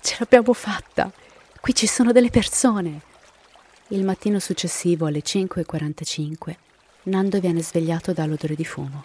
Ce 0.00 0.16
l'abbiamo 0.18 0.52
fatta! 0.52 1.12
Qui 1.60 1.72
ci 1.72 1.86
sono 1.86 2.10
delle 2.10 2.30
persone! 2.30 3.00
Il 3.90 4.02
mattino 4.02 4.40
successivo 4.40 5.06
alle 5.06 5.20
5.45 5.20 6.56
Nando 7.04 7.38
viene 7.38 7.62
svegliato 7.62 8.12
dall'odore 8.12 8.56
di 8.56 8.64
fumo. 8.64 9.04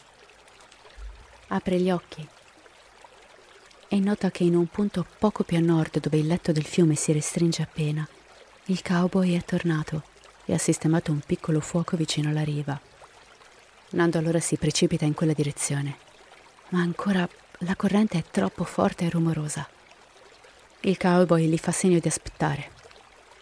Apre 1.49 1.79
gli 1.79 1.91
occhi 1.91 2.27
e 3.87 3.99
nota 3.99 4.31
che 4.31 4.43
in 4.43 4.55
un 4.55 4.65
punto 4.65 5.05
poco 5.19 5.43
più 5.43 5.57
a 5.57 5.59
nord 5.59 5.99
dove 5.99 6.17
il 6.17 6.25
letto 6.25 6.51
del 6.51 6.65
fiume 6.65 6.95
si 6.95 7.11
restringe 7.11 7.61
appena, 7.61 8.07
il 8.65 8.81
cowboy 8.81 9.37
è 9.37 9.45
tornato 9.45 10.01
e 10.45 10.55
ha 10.55 10.57
sistemato 10.57 11.11
un 11.11 11.19
piccolo 11.19 11.59
fuoco 11.59 11.95
vicino 11.95 12.29
alla 12.29 12.43
riva. 12.43 12.89
Nando 13.91 14.17
allora 14.17 14.39
si 14.39 14.57
precipita 14.57 15.03
in 15.05 15.13
quella 15.13 15.33
direzione, 15.33 15.97
ma 16.69 16.79
ancora 16.79 17.27
la 17.59 17.75
corrente 17.75 18.17
è 18.17 18.23
troppo 18.23 18.63
forte 18.63 19.05
e 19.05 19.09
rumorosa. 19.09 19.67
Il 20.81 20.97
cowboy 20.97 21.47
gli 21.47 21.57
fa 21.57 21.71
segno 21.71 21.99
di 21.99 22.07
aspettare. 22.07 22.71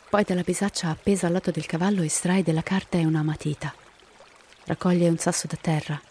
Poi 0.09 0.23
dalla 0.23 0.41
bisaccia 0.41 0.89
appesa 0.89 1.27
al 1.27 1.33
lato 1.33 1.51
del 1.51 1.67
cavallo 1.67 2.01
estrae 2.01 2.41
della 2.41 2.63
carta 2.63 2.97
e 2.97 3.05
una 3.05 3.21
matita. 3.21 3.73
Raccoglie 4.65 5.07
un 5.07 5.17
sasso 5.19 5.45
da 5.45 5.57
terra, 5.59 6.01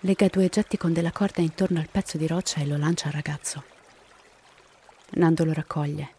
lega 0.00 0.26
due 0.26 0.46
oggetti 0.46 0.76
con 0.76 0.92
della 0.92 1.12
corda 1.12 1.40
intorno 1.40 1.78
al 1.78 1.88
pezzo 1.88 2.18
di 2.18 2.26
roccia 2.26 2.60
e 2.60 2.66
lo 2.66 2.76
lancia 2.76 3.06
al 3.06 3.12
ragazzo. 3.12 3.62
Nando 5.10 5.44
lo 5.44 5.52
raccoglie 5.52 6.14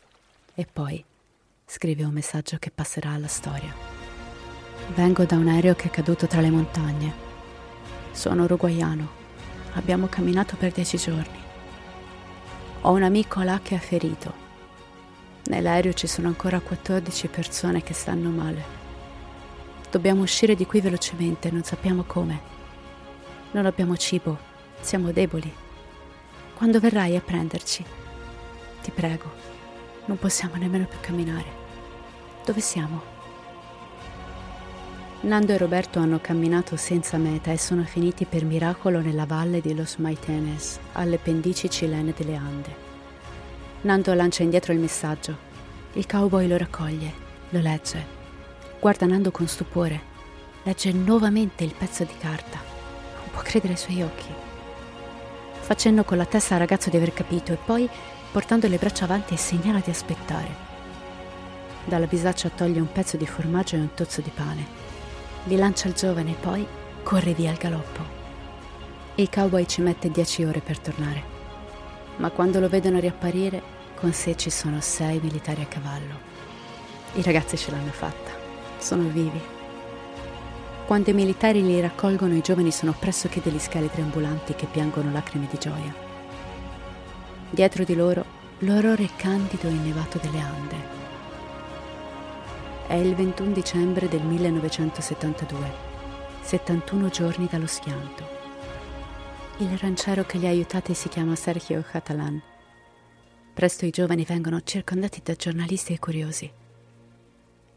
e 0.55 0.65
poi 0.71 1.03
scrive 1.65 2.05
un 2.05 2.13
messaggio 2.13 2.55
che 2.57 2.71
passerà 2.71 3.11
alla 3.11 3.27
storia. 3.27 3.73
Vengo 4.95 5.25
da 5.25 5.35
un 5.35 5.49
aereo 5.49 5.75
che 5.75 5.87
è 5.87 5.89
caduto 5.89 6.25
tra 6.25 6.39
le 6.39 6.49
montagne. 6.49 7.24
Sono 8.15 8.43
uruguaiano. 8.43 9.09
Abbiamo 9.73 10.07
camminato 10.07 10.55
per 10.55 10.71
dieci 10.71 10.95
giorni. 10.95 11.37
Ho 12.81 12.91
un 12.91 13.03
amico 13.03 13.41
là 13.41 13.59
che 13.61 13.75
è 13.75 13.77
ferito. 13.77 14.33
Nell'aereo 15.47 15.91
ci 15.91 16.07
sono 16.07 16.29
ancora 16.29 16.61
14 16.61 17.27
persone 17.27 17.83
che 17.83 17.93
stanno 17.93 18.29
male. 18.29 18.63
Dobbiamo 19.91 20.21
uscire 20.21 20.55
di 20.55 20.65
qui 20.65 20.79
velocemente, 20.79 21.51
non 21.51 21.63
sappiamo 21.63 22.03
come. 22.07 22.39
Non 23.51 23.65
abbiamo 23.65 23.97
cibo, 23.97 24.37
siamo 24.79 25.11
deboli. 25.11 25.53
Quando 26.53 26.79
verrai 26.79 27.17
a 27.17 27.21
prenderci? 27.21 27.83
Ti 28.81 28.91
prego, 28.91 29.29
non 30.05 30.17
possiamo 30.17 30.55
nemmeno 30.55 30.85
più 30.85 30.99
camminare. 31.01 31.63
Dove 32.45 32.61
siamo? 32.61 33.14
Nando 35.25 35.53
e 35.53 35.57
Roberto 35.57 35.97
hanno 35.97 36.19
camminato 36.21 36.75
senza 36.75 37.17
meta 37.17 37.51
e 37.51 37.57
sono 37.57 37.83
finiti 37.83 38.25
per 38.25 38.45
miracolo 38.45 39.01
nella 39.01 39.25
valle 39.25 39.59
di 39.59 39.73
Los 39.73 39.95
Maitenes, 39.95 40.77
alle 40.91 41.17
pendici 41.17 41.67
cilene 41.67 42.13
delle 42.15 42.35
Ande. 42.35 42.75
Nando 43.81 44.13
lancia 44.13 44.43
indietro 44.43 44.71
il 44.71 44.77
messaggio. 44.77 45.35
Il 45.93 46.05
cowboy 46.05 46.47
lo 46.47 46.57
raccoglie, 46.57 47.11
lo 47.49 47.59
legge 47.59 48.05
Guarda 48.79 49.07
Nando 49.07 49.31
con 49.31 49.47
stupore. 49.47 49.99
Legge 50.61 50.91
nuovamente 50.91 51.63
il 51.63 51.73
pezzo 51.75 52.03
di 52.03 52.15
carta. 52.19 52.59
Non 53.17 53.29
può 53.31 53.41
credere 53.41 53.73
ai 53.73 53.79
suoi 53.79 54.03
occhi. 54.03 54.31
Fa 55.59 55.73
cenno 55.73 56.03
con 56.03 56.17
la 56.17 56.25
testa 56.25 56.53
al 56.53 56.59
ragazzo 56.59 56.91
di 56.91 56.97
aver 56.97 57.13
capito 57.13 57.51
e 57.51 57.57
poi, 57.57 57.89
portando 58.31 58.67
le 58.67 58.77
braccia 58.77 59.05
avanti, 59.05 59.35
segnala 59.37 59.79
di 59.79 59.89
aspettare. 59.89 60.55
Dalla 61.83 62.05
bisaccia 62.05 62.49
toglie 62.49 62.79
un 62.79 62.91
pezzo 62.91 63.17
di 63.17 63.25
formaggio 63.25 63.75
e 63.75 63.79
un 63.79 63.91
tozzo 63.95 64.21
di 64.21 64.31
pane. 64.31 64.84
Li 65.45 65.55
lancia 65.55 65.87
al 65.87 65.93
giovane 65.93 66.31
e 66.31 66.35
poi 66.39 66.65
corre 67.01 67.33
via 67.33 67.49
al 67.49 67.57
galoppo. 67.57 68.13
Il 69.15 69.29
cowboy 69.29 69.65
ci 69.65 69.81
mette 69.81 70.11
dieci 70.11 70.43
ore 70.43 70.59
per 70.59 70.79
tornare. 70.79 71.33
Ma 72.17 72.29
quando 72.29 72.59
lo 72.59 72.69
vedono 72.69 72.99
riapparire, 72.99 73.61
con 73.95 74.13
sé 74.13 74.35
ci 74.35 74.49
sono 74.49 74.79
sei 74.81 75.19
militari 75.21 75.61
a 75.61 75.67
cavallo. 75.67 76.33
I 77.13 77.21
ragazzi 77.21 77.57
ce 77.57 77.71
l'hanno 77.71 77.91
fatta 77.91 78.45
sono 78.85 79.07
vivi. 79.09 79.41
Quando 80.85 81.09
i 81.09 81.13
militari 81.13 81.63
li 81.63 81.79
raccolgono, 81.81 82.35
i 82.35 82.41
giovani 82.41 82.71
sono 82.71 82.93
pressoché 82.97 83.41
degli 83.43 83.57
scheletri 83.57 84.01
ambulanti 84.01 84.53
che 84.53 84.67
piangono 84.67 85.11
lacrime 85.11 85.47
di 85.49 85.57
gioia. 85.57 85.93
Dietro 87.49 87.83
di 87.83 87.95
loro, 87.95 88.23
l'orrore 88.59 89.09
candido 89.17 89.67
e 89.67 89.71
innevato 89.71 90.19
delle 90.21 90.39
Ande. 90.39 91.03
È 92.87 92.93
il 92.93 93.15
21 93.15 93.51
dicembre 93.51 94.07
del 94.07 94.21
1972, 94.21 95.71
71 96.41 97.09
giorni 97.09 97.47
dallo 97.49 97.65
schianto. 97.65 98.23
Il 99.57 99.75
ranchero 99.79 100.23
che 100.23 100.37
li 100.37 100.45
ha 100.45 100.51
aiutati 100.51 100.93
si 100.93 101.09
chiama 101.09 101.35
Sergio 101.35 101.81
Catalan. 101.81 102.39
Presto 103.55 103.87
i 103.87 103.89
giovani 103.89 104.23
vengono 104.23 104.61
circondati 104.61 105.21
da 105.23 105.33
giornalisti 105.33 105.93
e 105.93 105.99
curiosi. 105.99 106.51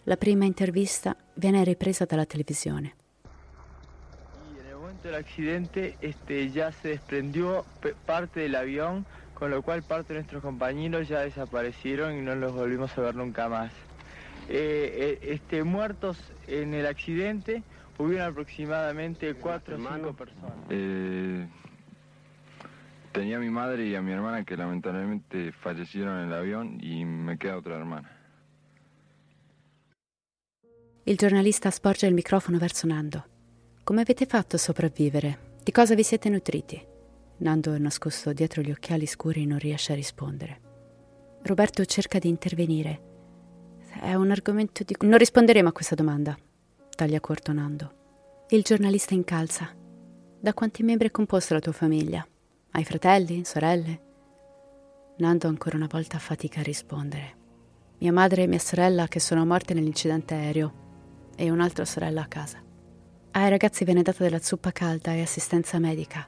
La 0.05 0.18
prima 0.18 0.44
intervista 0.44 1.16
viene 1.35 1.64
ripresa 1.64 2.05
dalla 2.05 2.27
televisione. 2.27 2.94
Y 4.55 4.61
en 4.61 4.66
el 4.66 4.77
momento 4.77 5.09
del 5.09 5.14
accidente 5.14 5.97
este, 6.03 6.51
ya 6.51 6.71
se 6.71 6.88
desprendió 6.88 7.64
parte 8.05 8.40
del 8.40 8.55
avión, 8.55 9.07
con 9.33 9.51
lo 9.51 9.62
cual 9.62 9.83
parte 9.83 10.12
de 10.12 10.18
nuestros 10.18 10.42
compañeros 10.42 11.09
ya 11.09 11.21
desaparecieron 11.21 12.18
y 12.18 12.21
no 12.21 12.35
los 12.35 12.53
volvimos 12.53 12.97
a 12.99 13.01
ver 13.01 13.14
nunca 13.14 13.49
más. 13.49 13.73
Eh, 14.48 15.18
eh 15.22 15.32
este, 15.34 15.62
muertos 15.62 16.18
en 16.46 16.74
el 16.74 16.87
accidente 16.87 17.62
hubieron 17.98 18.30
aproximadamente 18.30 19.34
cuatro 19.34 19.76
o 19.76 19.78
cinco 19.78 20.12
personas. 20.14 20.52
Eh, 20.70 21.46
tenía 23.12 23.37
a 23.37 23.40
mi 23.40 23.50
madre 23.50 23.87
y 23.87 23.94
a 23.94 24.02
mi 24.02 24.12
hermana 24.12 24.44
que 24.44 24.56
lamentablemente 24.56 25.52
fallecieron 25.52 26.20
en 26.20 26.28
el 26.28 26.34
avión 26.34 26.78
y 26.80 27.04
me 27.04 27.37
queda 27.38 27.56
otra 27.56 27.76
hermana. 27.76 28.11
Il 31.04 31.16
giornalista 31.16 31.70
sporge 31.70 32.06
il 32.06 32.12
microfono 32.12 32.58
verso 32.58 32.87
Nando. 32.87 33.24
Come 33.82 34.02
avete 34.02 34.26
fatto 34.26 34.56
a 34.56 34.58
sopravvivere? 34.58 35.56
Di 35.64 35.72
cosa 35.72 35.94
vi 35.94 36.02
siete 36.02 36.28
nutriti? 36.28 36.78
Nando, 37.38 37.78
nascosto 37.78 38.34
dietro 38.34 38.61
gli 38.61 38.70
occhiali 38.70 39.06
scuri, 39.06 39.46
non 39.46 39.58
riesce 39.58 39.92
a 39.92 39.94
rispondere. 39.94 40.61
Roberto 41.44 41.82
cerca 41.87 42.18
di 42.18 42.28
intervenire. 42.28 43.08
È 43.90 44.14
un 44.14 44.31
argomento 44.31 44.85
di 44.85 44.94
non 45.01 45.18
risponderemo 45.18 45.68
a 45.68 45.72
questa 45.72 45.94
domanda, 45.94 46.37
taglia 46.94 47.20
corto 47.20 47.53
Nando. 47.53 47.92
Il 48.51 48.62
giornalista 48.62 49.14
incalza. 49.14 49.74
Da 50.40 50.55
quanti 50.55 50.83
membri 50.83 51.09
è 51.09 51.11
composta 51.11 51.55
la 51.55 51.61
tua 51.61 51.72
famiglia? 51.72 52.27
Hai 52.70 52.85
fratelli, 52.85 53.44
sorelle? 53.44 54.01
Nando 55.16 55.48
ancora 55.48 55.77
una 55.77 55.88
volta 55.90 56.18
fatica 56.18 56.61
a 56.61 56.62
rispondere. 56.62 57.37
Mia 57.98 58.12
madre 58.12 58.44
e 58.44 58.46
mia 58.46 58.61
sorella 58.61 59.09
che 59.09 59.18
sono 59.18 59.44
morte 59.44 59.74
nell'incidente 59.74 60.35
aereo 60.35 60.72
e 61.35 61.51
un'altra 61.51 61.85
sorella 61.85 62.22
a 62.22 62.29
casa. 62.29 62.62
Ai 63.33 63.51
ragazzi 63.51 63.85
viene 63.85 64.03
data 64.03 64.22
della 64.22 64.40
zuppa 64.40 64.70
calda 64.70 65.12
e 65.12 65.22
assistenza 65.22 65.79
medica. 65.79 66.27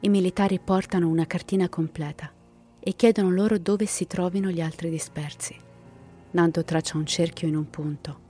I 0.00 0.08
militari 0.08 0.58
portano 0.58 1.08
una 1.08 1.26
cartina 1.26 1.68
completa 1.68 2.32
e 2.80 2.94
chiedono 2.94 3.30
loro 3.30 3.58
dove 3.58 3.84
si 3.84 4.06
trovino 4.06 4.48
gli 4.48 4.60
altri 4.60 4.88
dispersi. 4.88 5.66
Nando 6.30 6.64
traccia 6.64 6.96
un 6.96 7.06
cerchio 7.06 7.48
in 7.48 7.56
un 7.56 7.70
punto. 7.70 8.20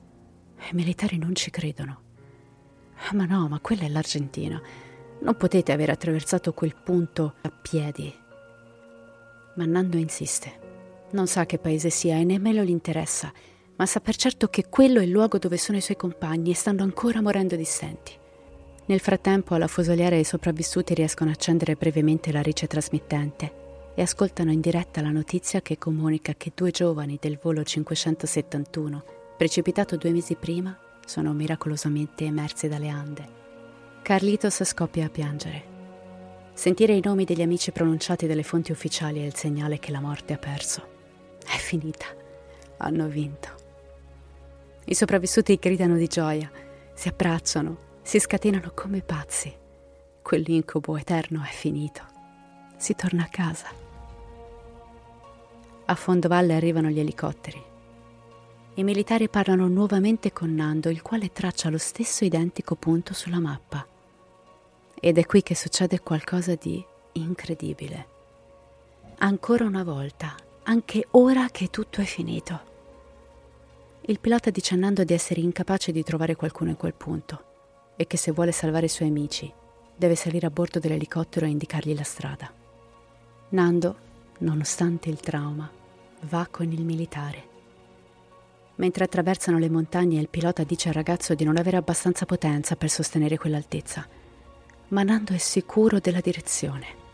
I 0.70 0.74
militari 0.74 1.18
non 1.18 1.34
ci 1.34 1.50
credono. 1.50 2.02
Ma 3.12 3.24
no, 3.24 3.48
ma 3.48 3.60
quella 3.60 3.82
è 3.82 3.88
l'Argentina. 3.88 4.60
Non 5.20 5.36
potete 5.36 5.72
aver 5.72 5.90
attraversato 5.90 6.52
quel 6.52 6.74
punto 6.76 7.34
a 7.42 7.50
piedi. 7.50 8.12
Ma 9.56 9.64
Nando 9.64 9.96
insiste. 9.96 10.66
Non 11.10 11.26
sa 11.26 11.46
che 11.46 11.58
paese 11.58 11.90
sia 11.90 12.16
e 12.16 12.24
nemmeno 12.24 12.62
gli 12.62 12.70
interessa 12.70 13.32
ma 13.78 13.86
sa 13.86 14.00
per 14.00 14.16
certo 14.16 14.48
che 14.48 14.68
quello 14.68 14.98
è 14.98 15.04
il 15.04 15.10
luogo 15.10 15.38
dove 15.38 15.56
sono 15.56 15.78
i 15.78 15.80
suoi 15.80 15.96
compagni 15.96 16.50
e 16.50 16.54
stanno 16.54 16.82
ancora 16.82 17.22
morendo 17.22 17.54
di 17.54 17.64
stenti. 17.64 18.12
Nel 18.86 19.00
frattempo 19.00 19.54
alla 19.54 19.68
fusoliera 19.68 20.16
i 20.16 20.24
sopravvissuti 20.24 20.94
riescono 20.94 21.30
a 21.30 21.34
accendere 21.34 21.76
brevemente 21.76 22.32
la 22.32 22.42
rice 22.42 22.66
trasmittente 22.66 23.57
e 23.98 24.02
ascoltano 24.02 24.52
in 24.52 24.60
diretta 24.60 25.02
la 25.02 25.10
notizia 25.10 25.60
che 25.60 25.76
comunica 25.76 26.32
che 26.36 26.52
due 26.54 26.70
giovani 26.70 27.18
del 27.20 27.36
volo 27.42 27.64
571, 27.64 29.04
precipitato 29.36 29.96
due 29.96 30.12
mesi 30.12 30.36
prima, 30.36 30.78
sono 31.04 31.32
miracolosamente 31.32 32.24
emersi 32.24 32.68
dalle 32.68 32.90
Ande. 32.90 33.26
Carlitos 34.02 34.62
scoppia 34.62 35.06
a 35.06 35.10
piangere. 35.10 35.64
Sentire 36.52 36.92
i 36.92 37.00
nomi 37.02 37.24
degli 37.24 37.42
amici 37.42 37.72
pronunciati 37.72 38.28
dalle 38.28 38.44
fonti 38.44 38.70
ufficiali 38.70 39.18
è 39.18 39.24
il 39.24 39.34
segnale 39.34 39.80
che 39.80 39.90
la 39.90 40.00
morte 40.00 40.32
ha 40.32 40.38
perso. 40.38 40.86
È 41.44 41.56
finita. 41.56 42.06
Hanno 42.76 43.08
vinto. 43.08 43.48
I 44.84 44.94
sopravvissuti 44.94 45.56
gridano 45.56 45.96
di 45.96 46.06
gioia, 46.06 46.48
si 46.94 47.08
abbracciano, 47.08 47.76
si 48.02 48.20
scatenano 48.20 48.70
come 48.74 49.02
pazzi. 49.02 49.52
Quell'incubo 50.22 50.96
eterno 50.96 51.42
è 51.42 51.50
finito. 51.50 52.02
Si 52.76 52.94
torna 52.94 53.24
a 53.24 53.28
casa. 53.28 53.86
A 55.90 55.94
fondo 55.94 56.28
valle 56.28 56.54
arrivano 56.54 56.90
gli 56.90 57.00
elicotteri. 57.00 57.64
I 58.74 58.84
militari 58.84 59.30
parlano 59.30 59.68
nuovamente 59.68 60.34
con 60.34 60.54
Nando, 60.54 60.90
il 60.90 61.00
quale 61.00 61.32
traccia 61.32 61.70
lo 61.70 61.78
stesso 61.78 62.26
identico 62.26 62.74
punto 62.74 63.14
sulla 63.14 63.40
mappa. 63.40 63.86
Ed 65.00 65.16
è 65.16 65.24
qui 65.24 65.42
che 65.42 65.54
succede 65.54 66.00
qualcosa 66.00 66.56
di 66.56 66.84
incredibile. 67.12 68.06
Ancora 69.20 69.64
una 69.64 69.82
volta, 69.82 70.34
anche 70.64 71.06
ora 71.12 71.48
che 71.48 71.70
tutto 71.70 72.02
è 72.02 72.04
finito. 72.04 72.60
Il 74.02 74.20
pilota 74.20 74.50
dice 74.50 74.74
a 74.74 74.76
Nando 74.76 75.04
di 75.04 75.14
essere 75.14 75.40
incapace 75.40 75.90
di 75.90 76.02
trovare 76.02 76.36
qualcuno 76.36 76.68
in 76.68 76.76
quel 76.76 76.92
punto 76.92 77.44
e 77.96 78.06
che 78.06 78.18
se 78.18 78.32
vuole 78.32 78.52
salvare 78.52 78.86
i 78.86 78.90
suoi 78.90 79.08
amici 79.08 79.50
deve 79.96 80.16
salire 80.16 80.46
a 80.46 80.50
bordo 80.50 80.80
dell'elicottero 80.80 81.46
e 81.46 81.48
indicargli 81.48 81.96
la 81.96 82.04
strada. 82.04 82.52
Nando, 83.48 83.96
nonostante 84.40 85.08
il 85.08 85.18
trauma, 85.20 85.76
va 86.22 86.46
con 86.50 86.70
il 86.70 86.84
militare. 86.84 87.46
Mentre 88.76 89.04
attraversano 89.04 89.58
le 89.58 89.70
montagne 89.70 90.20
il 90.20 90.28
pilota 90.28 90.62
dice 90.62 90.88
al 90.88 90.94
ragazzo 90.94 91.34
di 91.34 91.44
non 91.44 91.56
avere 91.56 91.76
abbastanza 91.76 92.26
potenza 92.26 92.76
per 92.76 92.90
sostenere 92.90 93.36
quell'altezza 93.36 94.06
ma 94.88 95.02
Nando 95.02 95.34
è 95.34 95.38
sicuro 95.38 95.98
della 95.98 96.20
direzione. 96.20 97.06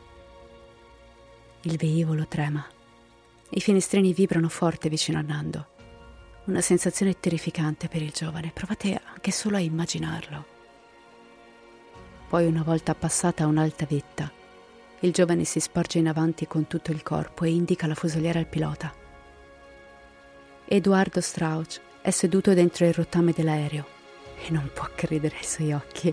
Il 1.62 1.77
velivolo 1.77 2.27
trema. 2.27 2.64
I 3.51 3.61
finestrini 3.61 4.12
vibrano 4.12 4.49
forte 4.49 4.88
vicino 4.88 5.19
a 5.19 5.23
Nando. 5.23 5.67
Una 6.45 6.61
sensazione 6.61 7.19
terrificante 7.19 7.88
per 7.88 8.03
il 8.03 8.11
giovane, 8.11 8.53
provate 8.53 9.01
anche 9.03 9.31
solo 9.31 9.57
a 9.57 9.61
immaginarlo. 9.61 10.53
Poi, 12.29 12.47
una 12.47 12.62
volta 12.62 12.95
passata 12.95 13.47
un'alta 13.47 13.87
vetta, 13.87 14.31
il 15.05 15.12
giovane 15.12 15.45
si 15.45 15.61
sporge 15.61 15.99
in 15.99 16.09
avanti 16.09 16.47
con 16.47 16.67
tutto 16.67 16.90
il 16.90 17.03
corpo 17.03 17.45
e 17.45 17.51
indica 17.51 17.87
la 17.87 17.95
fusoliera 17.95 18.38
al 18.38 18.47
pilota. 18.47 18.90
Edoardo 20.64 21.21
Strauch 21.21 21.79
è 22.01 22.11
seduto 22.11 22.55
dentro 22.55 22.87
il 22.87 22.95
rottame 22.95 23.33
dell'aereo 23.33 23.85
e 24.47 24.51
non 24.51 24.71
può 24.73 24.88
credere 24.95 25.37
ai 25.37 25.45
suoi 25.45 25.73
occhi. 25.75 26.12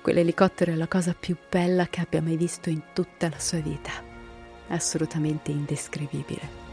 Quell'elicottero 0.00 0.70
è 0.70 0.76
la 0.76 0.86
cosa 0.86 1.12
più 1.18 1.36
bella 1.50 1.88
che 1.88 2.00
abbia 2.00 2.22
mai 2.22 2.36
visto 2.36 2.70
in 2.70 2.80
tutta 2.92 3.28
la 3.28 3.38
sua 3.40 3.58
vita. 3.58 3.90
Assolutamente 4.68 5.50
indescrivibile. 5.50 6.66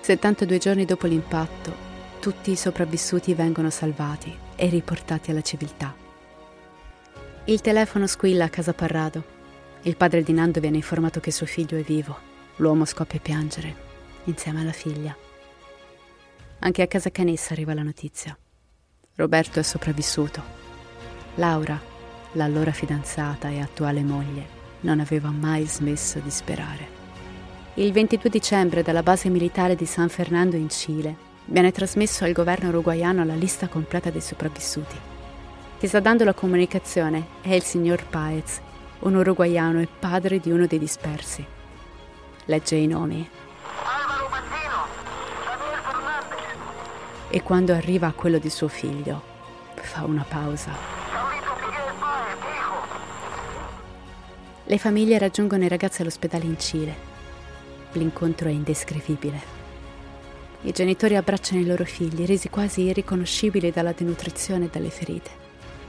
72 0.00 0.58
giorni 0.58 0.84
dopo 0.84 1.06
l'impatto, 1.06 1.74
tutti 2.20 2.50
i 2.50 2.56
sopravvissuti 2.56 3.32
vengono 3.32 3.70
salvati 3.70 4.36
e 4.56 4.68
riportati 4.68 5.30
alla 5.30 5.42
civiltà. 5.42 5.94
Il 7.44 7.62
telefono 7.62 8.06
squilla 8.06 8.44
a 8.44 8.50
casa 8.50 8.74
Parrado. 8.74 9.37
Il 9.88 9.96
padre 9.96 10.22
di 10.22 10.34
Nando 10.34 10.60
viene 10.60 10.76
informato 10.76 11.18
che 11.18 11.30
suo 11.30 11.46
figlio 11.46 11.78
è 11.78 11.80
vivo. 11.80 12.14
L'uomo 12.56 12.84
scoppia 12.84 13.18
a 13.18 13.22
piangere, 13.22 13.74
insieme 14.24 14.60
alla 14.60 14.72
figlia. 14.72 15.16
Anche 16.58 16.82
a 16.82 16.86
casa 16.86 17.10
Canessa 17.10 17.54
arriva 17.54 17.72
la 17.72 17.82
notizia. 17.82 18.36
Roberto 19.14 19.58
è 19.58 19.62
sopravvissuto 19.62 20.42
Laura, 21.36 21.80
l'allora 22.32 22.70
fidanzata 22.70 23.48
e 23.48 23.60
attuale 23.60 24.02
moglie, 24.02 24.46
non 24.80 25.00
aveva 25.00 25.30
mai 25.30 25.64
smesso 25.64 26.18
di 26.18 26.30
sperare. 26.30 26.86
Il 27.76 27.90
22 27.90 28.28
dicembre 28.28 28.82
dalla 28.82 29.02
base 29.02 29.30
militare 29.30 29.74
di 29.74 29.86
San 29.86 30.10
Fernando 30.10 30.56
in 30.56 30.68
Cile 30.68 31.16
viene 31.46 31.72
trasmesso 31.72 32.24
al 32.24 32.32
governo 32.32 32.68
uruguaiano 32.68 33.24
la 33.24 33.34
lista 33.34 33.68
completa 33.68 34.10
dei 34.10 34.20
sopravvissuti. 34.20 34.96
Chi 35.78 35.86
sta 35.86 36.00
dando 36.00 36.24
la 36.24 36.34
comunicazione 36.34 37.28
è 37.40 37.54
il 37.54 37.62
signor 37.62 38.04
Paez, 38.06 38.60
un 39.00 39.14
uruguaiano 39.14 39.80
e 39.80 39.88
padre 39.98 40.38
di 40.40 40.50
uno 40.50 40.66
dei 40.66 40.78
dispersi. 40.78 41.44
Legge 42.46 42.76
i 42.76 42.86
nomi. 42.86 43.28
Alvaro 43.84 44.28
Mazzino, 44.28 44.86
Daniel 45.44 45.80
Fernandez. 45.82 46.56
E 47.28 47.42
quando 47.42 47.72
arriva 47.72 48.06
a 48.06 48.12
quello 48.12 48.38
di 48.38 48.50
suo 48.50 48.68
figlio, 48.68 49.22
fa 49.74 50.04
una 50.04 50.24
pausa 50.28 50.98
Le 54.70 54.76
famiglie 54.76 55.16
raggiungono 55.16 55.64
i 55.64 55.68
ragazzi 55.68 56.02
all'ospedale 56.02 56.44
in 56.44 56.58
Cile. 56.58 56.94
L'incontro 57.92 58.50
è 58.50 58.52
indescrivibile. 58.52 59.40
I 60.60 60.72
genitori 60.72 61.16
abbracciano 61.16 61.58
i 61.58 61.64
loro 61.64 61.86
figli, 61.86 62.26
resi 62.26 62.50
quasi 62.50 62.82
irriconoscibili 62.82 63.70
dalla 63.70 63.92
denutrizione 63.92 64.66
e 64.66 64.68
dalle 64.70 64.90
ferite. 64.90 65.47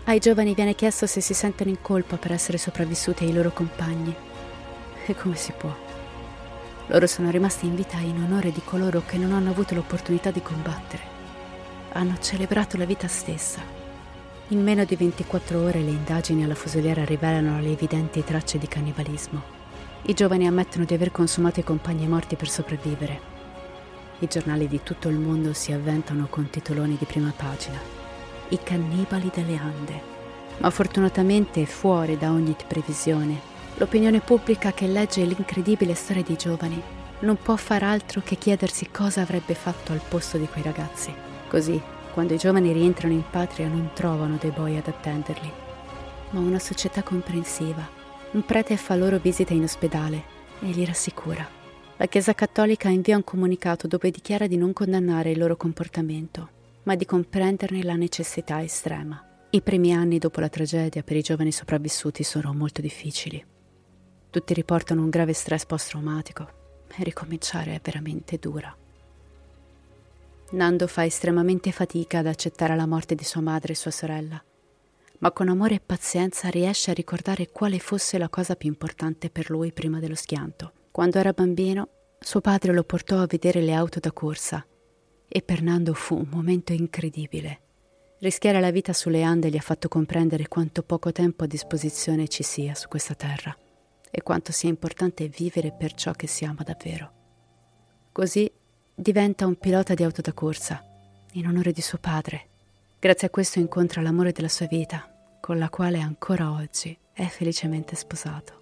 Ai 0.10 0.18
giovani 0.18 0.56
viene 0.56 0.74
chiesto 0.74 1.06
se 1.06 1.22
si 1.22 1.36
sentono 1.36 1.70
in 1.70 1.84
colpa 1.84 2.18
per 2.18 2.32
essere 2.32 2.58
sopravvissuti 2.58 3.26
ai 3.26 3.32
loro 3.32 3.52
compagni. 3.52 4.16
E 5.06 5.14
come 5.14 5.36
si 5.36 5.54
può? 5.56 5.72
Loro 6.88 7.06
sono 7.06 7.30
rimasti 7.30 7.68
in 7.68 7.76
vita 7.76 8.00
in 8.00 8.20
onore 8.20 8.52
di 8.52 8.62
coloro 8.66 9.04
che 9.06 9.18
non 9.18 9.34
hanno 9.34 9.52
avuto 9.52 9.76
l'opportunità 9.76 10.32
di 10.32 10.42
combattere. 10.42 11.04
Hanno 11.92 12.18
celebrato 12.20 12.76
la 12.76 12.86
vita 12.86 13.08
stessa 13.08 13.62
in 14.52 14.64
meno 14.64 14.84
di 14.84 14.96
24 14.96 15.62
ore 15.62 15.80
le 15.82 15.92
indagini 15.92 16.44
alla 16.44 16.56
fusoliera 16.56 17.06
rivelano 17.06 17.62
le 17.62 17.70
evidenti 17.70 18.24
tracce 18.24 18.58
di 18.58 18.68
cannibalismo. 18.68 19.44
I 20.08 20.16
giovani 20.16 20.48
ammettono 20.48 20.86
di 20.86 20.96
aver 20.96 21.12
consumato 21.12 21.60
i 21.60 21.64
compagni 21.64 22.08
morti 22.08 22.36
per 22.36 22.50
sopravvivere. 22.50 23.22
I 24.18 24.26
giornali 24.26 24.68
di 24.68 24.82
tutto 24.82 25.08
il 25.08 25.20
mondo 25.20 25.54
si 25.54 25.72
avventano 25.72 26.26
con 26.32 26.50
titoloni 26.50 26.98
di 26.98 27.06
prima 27.06 27.32
pagina. 27.36 27.99
I 28.50 28.60
cannibali 28.64 29.32
delle 29.34 29.58
Ande. 29.58 30.02
Ma 30.58 30.70
fortunatamente 30.70 31.66
fuori 31.66 32.18
da 32.18 32.32
ogni 32.32 32.56
previsione, 32.68 33.40
l'opinione 33.76 34.20
pubblica 34.20 34.72
che 34.72 34.88
legge 34.88 35.24
l'incredibile 35.24 35.94
storia 35.94 36.24
dei 36.24 36.36
giovani 36.36 36.82
non 37.20 37.38
può 37.38 37.56
far 37.56 37.84
altro 37.84 38.22
che 38.24 38.38
chiedersi 38.38 38.90
cosa 38.90 39.22
avrebbe 39.22 39.54
fatto 39.54 39.92
al 39.92 40.02
posto 40.08 40.38
di 40.38 40.48
quei 40.48 40.64
ragazzi. 40.64 41.14
Così 41.48 41.82
quando 42.14 42.34
i 42.34 42.38
giovani 42.38 42.72
rientrano 42.72 43.14
in 43.14 43.24
patria 43.30 43.68
non 43.68 43.92
trovano 43.94 44.38
dei 44.40 44.52
boi 44.52 44.78
ad 44.78 44.88
attenderli, 44.88 45.52
ma 46.32 46.40
una 46.40 46.60
società 46.60 47.04
comprensiva. 47.04 47.88
Un 48.32 48.44
prete 48.46 48.78
fa 48.78 48.96
loro 48.96 49.18
visita 49.18 49.54
in 49.54 49.64
ospedale 49.64 50.24
e 50.60 50.68
li 50.68 50.86
rassicura. 50.86 51.48
La 51.98 52.06
Chiesa 52.08 52.34
Cattolica 52.34 52.90
invia 52.90 53.16
un 53.16 53.24
comunicato 53.24 53.88
dove 53.88 54.12
dichiara 54.12 54.48
di 54.48 54.58
non 54.58 54.74
condannare 54.74 55.32
il 55.32 55.38
loro 55.38 55.56
comportamento, 55.56 56.50
ma 56.90 56.96
di 56.96 57.06
comprenderne 57.06 57.84
la 57.84 57.94
necessità 57.94 58.64
estrema. 58.64 59.24
I 59.52 59.62
primi 59.62 59.94
anni 59.94 60.18
dopo 60.18 60.40
la 60.40 60.50
tragedia 60.50 61.04
per 61.04 61.18
i 61.18 61.22
giovani 61.22 61.52
sopravvissuti 61.52 62.24
sono 62.24 62.52
molto 62.52 62.82
difficili. 62.82 63.46
Tutti 64.32 64.56
riportano 64.56 65.04
un 65.04 65.12
grave 65.12 65.34
stress 65.34 65.68
post-traumatico 65.68 66.48
e 66.98 67.04
ricominciare 67.04 67.76
è 67.76 67.80
veramente 67.80 68.38
dura. 68.38 68.76
Nando 70.50 70.88
fa 70.88 71.06
estremamente 71.06 71.72
fatica 71.72 72.20
ad 72.20 72.26
accettare 72.26 72.76
la 72.76 72.88
morte 72.88 73.14
di 73.14 73.24
sua 73.24 73.42
madre 73.42 73.74
e 73.74 73.76
sua 73.76 73.92
sorella, 73.92 74.44
ma 75.20 75.32
con 75.32 75.48
amore 75.48 75.76
e 75.76 75.82
pazienza 75.86 76.50
riesce 76.50 76.90
a 76.90 76.96
ricordare 76.96 77.52
quale 77.52 77.78
fosse 77.78 78.18
la 78.18 78.30
cosa 78.30 78.56
più 78.56 78.68
importante 78.68 79.30
per 79.30 79.52
lui 79.52 79.72
prima 79.72 80.00
dello 80.00 80.16
schianto. 80.16 80.74
Quando 80.90 81.20
era 81.20 81.34
bambino, 81.34 81.90
suo 82.20 82.42
padre 82.42 82.74
lo 82.74 82.84
portò 82.84 83.22
a 83.22 83.28
vedere 83.28 83.62
le 83.62 83.74
auto 83.74 84.00
da 84.00 84.12
corsa 84.12 84.66
e 85.32 85.44
per 85.44 85.62
Nando 85.62 85.94
fu 85.94 86.16
un 86.16 86.28
momento 86.30 86.74
incredibile. 86.74 87.62
Rischiare 88.18 88.60
la 88.60 88.72
vita 88.72 88.92
sulle 88.92 89.22
Ande 89.22 89.50
gli 89.50 89.56
ha 89.56 89.62
fatto 89.62 89.88
comprendere 89.88 90.48
quanto 90.48 90.82
poco 90.82 91.12
tempo 91.12 91.44
a 91.44 91.48
disposizione 91.48 92.28
ci 92.28 92.44
sia 92.44 92.74
su 92.74 92.90
questa 92.90 93.14
terra 93.14 93.56
e 94.12 94.22
quanto 94.24 94.52
sia 94.52 94.68
importante 94.68 95.28
vivere 95.30 95.72
per 95.72 95.94
ciò 95.94 96.12
che 96.12 96.28
si 96.28 96.44
ama 96.44 96.64
davvero. 96.64 97.12
Così 98.12 98.52
diventa 98.94 99.46
un 99.46 99.56
pilota 99.56 99.94
di 99.94 100.04
auto 100.04 100.22
da 100.22 100.34
corsa, 100.34 100.84
in 101.34 101.48
onore 101.48 101.72
di 101.72 101.82
suo 101.82 102.00
padre. 102.00 102.48
Grazie 103.00 103.28
a 103.28 103.30
questo 103.30 103.60
incontra 103.60 104.02
l'amore 104.02 104.32
della 104.32 104.50
sua 104.50 104.66
vita, 104.66 105.38
con 105.40 105.58
la 105.58 105.70
quale 105.70 106.00
ancora 106.00 106.52
oggi 106.52 106.98
è 107.14 107.26
felicemente 107.28 107.96
sposato. 107.96 108.58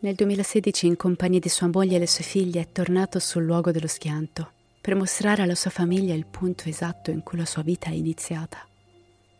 Nel 0.00 0.14
2016, 0.14 0.86
in 0.86 0.96
compagnia 0.96 1.40
di 1.40 1.48
sua 1.48 1.68
moglie 1.68 1.96
e 1.96 2.00
le 2.00 2.06
sue 2.06 2.22
figlie, 2.22 2.60
è 2.60 2.70
tornato 2.70 3.18
sul 3.18 3.42
luogo 3.42 3.72
dello 3.72 3.88
schianto 3.88 4.52
per 4.86 4.94
mostrare 4.94 5.42
alla 5.42 5.56
sua 5.56 5.72
famiglia 5.72 6.14
il 6.14 6.26
punto 6.26 6.68
esatto 6.68 7.10
in 7.10 7.24
cui 7.24 7.36
la 7.36 7.44
sua 7.44 7.62
vita 7.62 7.88
è 7.90 7.92
iniziata. 7.92 8.64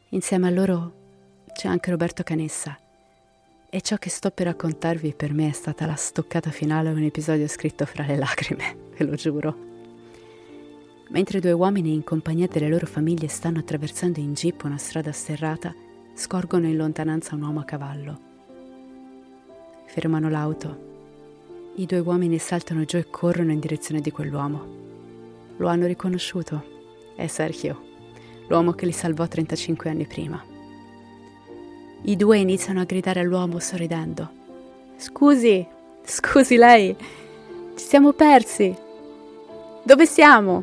Insieme 0.09 0.49
a 0.49 0.51
loro 0.51 1.45
c'è 1.53 1.69
anche 1.69 1.93
Roberto 1.93 2.25
Canessa. 2.25 2.77
E 3.71 3.81
ciò 3.81 3.95
che 3.97 4.11
sto 4.11 4.33
per 4.33 4.47
raccontarvi 4.47 5.15
per 5.15 5.33
me 5.33 5.51
è 5.51 5.53
stata 5.53 5.87
la 5.87 5.95
stoccata 5.95 6.51
finale 6.51 6.89
a 6.89 6.93
un 6.93 7.05
episodio 7.05 7.47
scritto 7.47 7.87
fra 7.87 8.05
le 8.05 8.17
lacrime, 8.17 8.77
ve 8.99 9.05
lo 9.05 9.15
giuro. 9.15 9.57
Mentre 11.11 11.39
due 11.39 11.53
uomini 11.53 11.95
in 11.95 12.03
compagnia 12.03 12.49
delle 12.49 12.69
loro 12.69 12.87
famiglie 12.87 13.29
stanno 13.29 13.61
attraversando 13.61 14.19
in 14.19 14.35
jeep 14.35 14.65
una 14.65 14.79
strada 14.79 15.13
sterrata, 15.13 15.73
scorgono 16.15 16.67
in 16.67 16.77
lontananza 16.77 17.37
un 17.37 17.43
uomo 17.43 17.61
a 17.61 17.65
cavallo. 17.65 18.21
fermano 19.87 20.29
l'auto. 20.29 21.75
I 21.77 21.87
due 21.87 22.01
uomini 22.01 22.39
saltano 22.39 22.85
giù 22.85 22.97
e 22.97 23.09
corrono 23.09 23.53
in 23.53 23.61
direzione 23.61 24.01
di 24.01 24.11
quell'uomo. 24.11 24.86
Lo 25.57 25.69
hanno 25.69 25.87
riconosciuto. 25.87 26.75
È 27.15 27.27
Sergio, 27.27 27.81
l'uomo 28.49 28.73
che 28.73 28.87
li 28.87 28.93
salvò 28.93 29.27
35 29.27 29.91
anni 29.91 30.07
prima. 30.07 30.43
I 32.03 32.17
due 32.17 32.39
iniziano 32.39 32.81
a 32.81 32.85
gridare 32.85 33.21
all'uomo 33.21 33.59
sorridendo. 33.59 34.31
Scusi, 34.97 35.67
scusi 36.05 36.57
lei, 36.57 36.95
ci 37.77 37.85
siamo 37.85 38.13
persi. 38.13 38.75
Dove 39.83 40.07
siamo? 40.07 40.63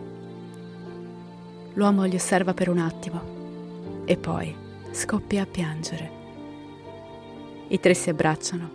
L'uomo 1.74 2.04
li 2.06 2.16
osserva 2.16 2.54
per 2.54 2.70
un 2.70 2.78
attimo 2.78 4.04
e 4.06 4.16
poi 4.16 4.56
scoppia 4.91 5.41
a 5.41 5.48
piangere. 5.48 6.12
I 7.68 7.80
tre 7.80 7.94
si 7.94 8.10
abbracciano 8.10 8.70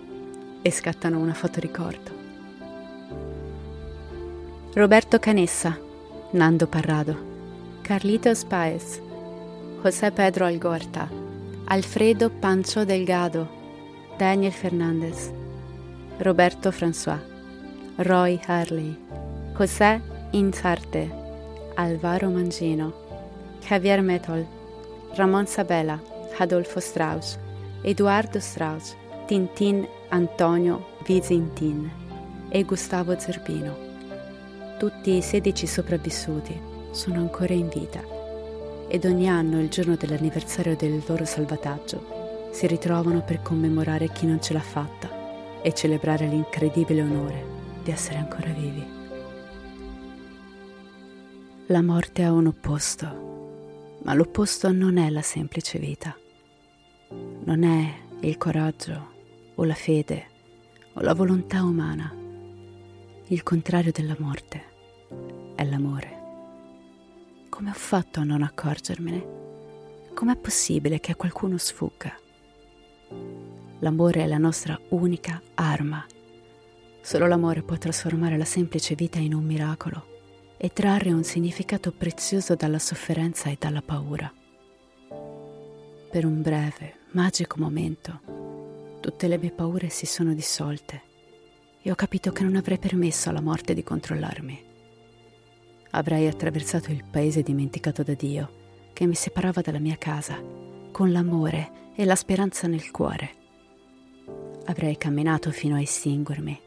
e 0.62 0.70
scattano 0.70 1.18
una 1.18 1.34
fotoricordo. 1.34 2.10
Roberto 4.74 5.18
Canessa, 5.18 5.78
Nando 6.30 6.66
Parrado, 6.66 7.16
Carlitos 7.82 8.44
Paez, 8.44 9.00
José 9.82 10.12
Pedro 10.12 10.44
Algorta, 10.44 11.08
Alfredo 11.66 12.28
Pancho 12.28 12.84
Delgado, 12.84 13.48
Daniel 14.18 14.52
Fernandez, 14.52 15.32
Roberto 16.20 16.70
François, 16.70 17.22
Roy 17.96 18.38
Harley, 18.46 18.94
José 19.56 20.02
Inzarte, 20.32 21.10
Alvaro 21.76 22.28
Mangino, 22.28 22.92
Javier 23.66 24.02
Metol, 24.02 24.46
Ramon 25.16 25.46
Sabella, 25.46 25.98
Adolfo 26.38 26.78
Strauss, 26.80 27.38
Eduardo 27.82 28.38
Strauss, 28.38 28.94
Tintin 29.26 29.88
Antonio 30.10 30.84
Vizintin 31.06 31.90
e 32.50 32.62
Gustavo 32.64 33.18
Zerbino. 33.18 33.87
Tutti 34.78 35.16
i 35.16 35.22
16 35.22 35.66
sopravvissuti 35.66 36.60
sono 36.92 37.18
ancora 37.18 37.52
in 37.52 37.68
vita 37.68 38.02
ed 38.88 39.04
ogni 39.04 39.28
anno, 39.28 39.60
il 39.60 39.68
giorno 39.68 39.96
dell'anniversario 39.96 40.76
del 40.76 41.02
loro 41.06 41.24
salvataggio, 41.24 42.50
si 42.52 42.66
ritrovano 42.66 43.22
per 43.22 43.42
commemorare 43.42 44.10
chi 44.10 44.24
non 44.24 44.40
ce 44.40 44.52
l'ha 44.54 44.60
fatta 44.60 45.60
e 45.60 45.74
celebrare 45.74 46.26
l'incredibile 46.26 47.02
onore 47.02 47.44
di 47.82 47.90
essere 47.90 48.18
ancora 48.18 48.50
vivi. 48.52 48.86
La 51.66 51.82
morte 51.82 52.22
ha 52.22 52.32
un 52.32 52.46
opposto, 52.46 53.98
ma 54.04 54.14
l'opposto 54.14 54.72
non 54.72 54.96
è 54.96 55.10
la 55.10 55.22
semplice 55.22 55.78
vita 55.78 56.16
non 57.10 57.62
è 57.62 57.94
il 58.20 58.36
coraggio 58.36 59.12
o 59.54 59.64
la 59.64 59.74
fede 59.74 60.26
o 60.92 61.00
la 61.00 61.14
volontà 61.14 61.62
umana. 61.62 62.14
Il 63.28 63.42
contrario 63.42 63.90
della 63.90 64.16
morte 64.18 64.67
è 65.58 65.64
l'amore. 65.64 67.46
Come 67.48 67.70
ho 67.70 67.74
fatto 67.74 68.20
a 68.20 68.22
non 68.22 68.42
accorgermene? 68.42 70.12
Com'è 70.14 70.36
possibile 70.36 71.00
che 71.00 71.10
a 71.10 71.16
qualcuno 71.16 71.58
sfugga? 71.58 72.16
L'amore 73.80 74.22
è 74.22 74.26
la 74.28 74.38
nostra 74.38 74.78
unica 74.90 75.42
arma. 75.54 76.06
Solo 77.00 77.26
l'amore 77.26 77.62
può 77.62 77.76
trasformare 77.76 78.36
la 78.36 78.44
semplice 78.44 78.94
vita 78.94 79.18
in 79.18 79.34
un 79.34 79.42
miracolo 79.44 80.54
e 80.56 80.68
trarre 80.72 81.10
un 81.10 81.24
significato 81.24 81.90
prezioso 81.90 82.54
dalla 82.54 82.78
sofferenza 82.78 83.50
e 83.50 83.56
dalla 83.58 83.82
paura. 83.82 84.32
Per 85.08 86.24
un 86.24 86.40
breve, 86.40 86.98
magico 87.10 87.56
momento, 87.58 88.20
tutte 89.00 89.26
le 89.26 89.38
mie 89.38 89.50
paure 89.50 89.88
si 89.88 90.06
sono 90.06 90.34
dissolte 90.34 91.02
e 91.82 91.90
ho 91.90 91.96
capito 91.96 92.30
che 92.30 92.44
non 92.44 92.54
avrei 92.54 92.78
permesso 92.78 93.28
alla 93.28 93.40
morte 93.40 93.74
di 93.74 93.82
controllarmi. 93.82 94.67
Avrei 95.90 96.26
attraversato 96.26 96.90
il 96.90 97.04
paese 97.04 97.42
dimenticato 97.42 98.02
da 98.02 98.14
Dio, 98.14 98.90
che 98.92 99.06
mi 99.06 99.14
separava 99.14 99.60
dalla 99.60 99.78
mia 99.78 99.96
casa, 99.96 100.40
con 100.92 101.12
l'amore 101.12 101.92
e 101.94 102.04
la 102.04 102.16
speranza 102.16 102.66
nel 102.66 102.90
cuore. 102.90 103.36
Avrei 104.66 104.96
camminato 104.98 105.50
fino 105.50 105.76
a 105.76 105.80
estinguermi 105.80 106.60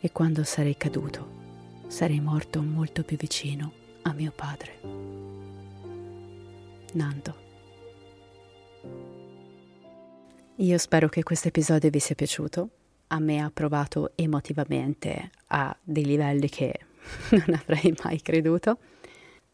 e 0.00 0.12
quando 0.12 0.44
sarei 0.44 0.76
caduto 0.76 1.42
sarei 1.86 2.20
morto 2.20 2.62
molto 2.62 3.02
più 3.02 3.16
vicino 3.16 3.72
a 4.02 4.12
mio 4.12 4.32
padre. 4.34 4.80
Nando. 6.92 7.42
Io 10.56 10.78
spero 10.78 11.08
che 11.08 11.22
questo 11.22 11.48
episodio 11.48 11.90
vi 11.90 11.98
sia 11.98 12.14
piaciuto. 12.14 12.68
A 13.08 13.18
me 13.18 13.40
ha 13.40 13.50
provato 13.52 14.12
emotivamente 14.14 15.30
a 15.48 15.76
dei 15.82 16.04
livelli 16.04 16.48
che 16.48 16.78
non 17.30 17.60
avrei 17.60 17.94
mai 18.02 18.20
creduto. 18.20 18.78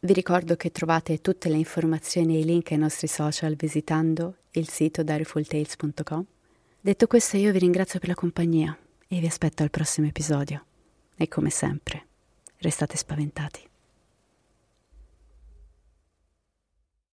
Vi 0.01 0.13
ricordo 0.13 0.57
che 0.57 0.71
trovate 0.71 1.21
tutte 1.21 1.49
le 1.49 1.57
informazioni 1.57 2.37
e 2.37 2.41
i 2.41 2.45
link 2.45 2.71
ai 2.73 2.79
nostri 2.79 3.07
social 3.07 3.55
visitando 3.55 4.37
il 4.53 4.69
sito 4.69 5.03
direfultales.com. 5.03 6.25
Detto 6.81 7.07
questo, 7.07 7.37
io 7.37 7.53
vi 7.53 7.59
ringrazio 7.59 7.99
per 7.99 8.09
la 8.09 8.15
compagnia 8.15 8.77
e 9.07 9.19
vi 9.19 9.27
aspetto 9.27 9.63
al 9.63 9.71
prossimo 9.71 10.07
episodio. 10.07 10.65
E 11.17 11.29
come 11.29 11.51
sempre, 11.51 12.07
restate 12.59 12.97
spaventati. 12.97 13.70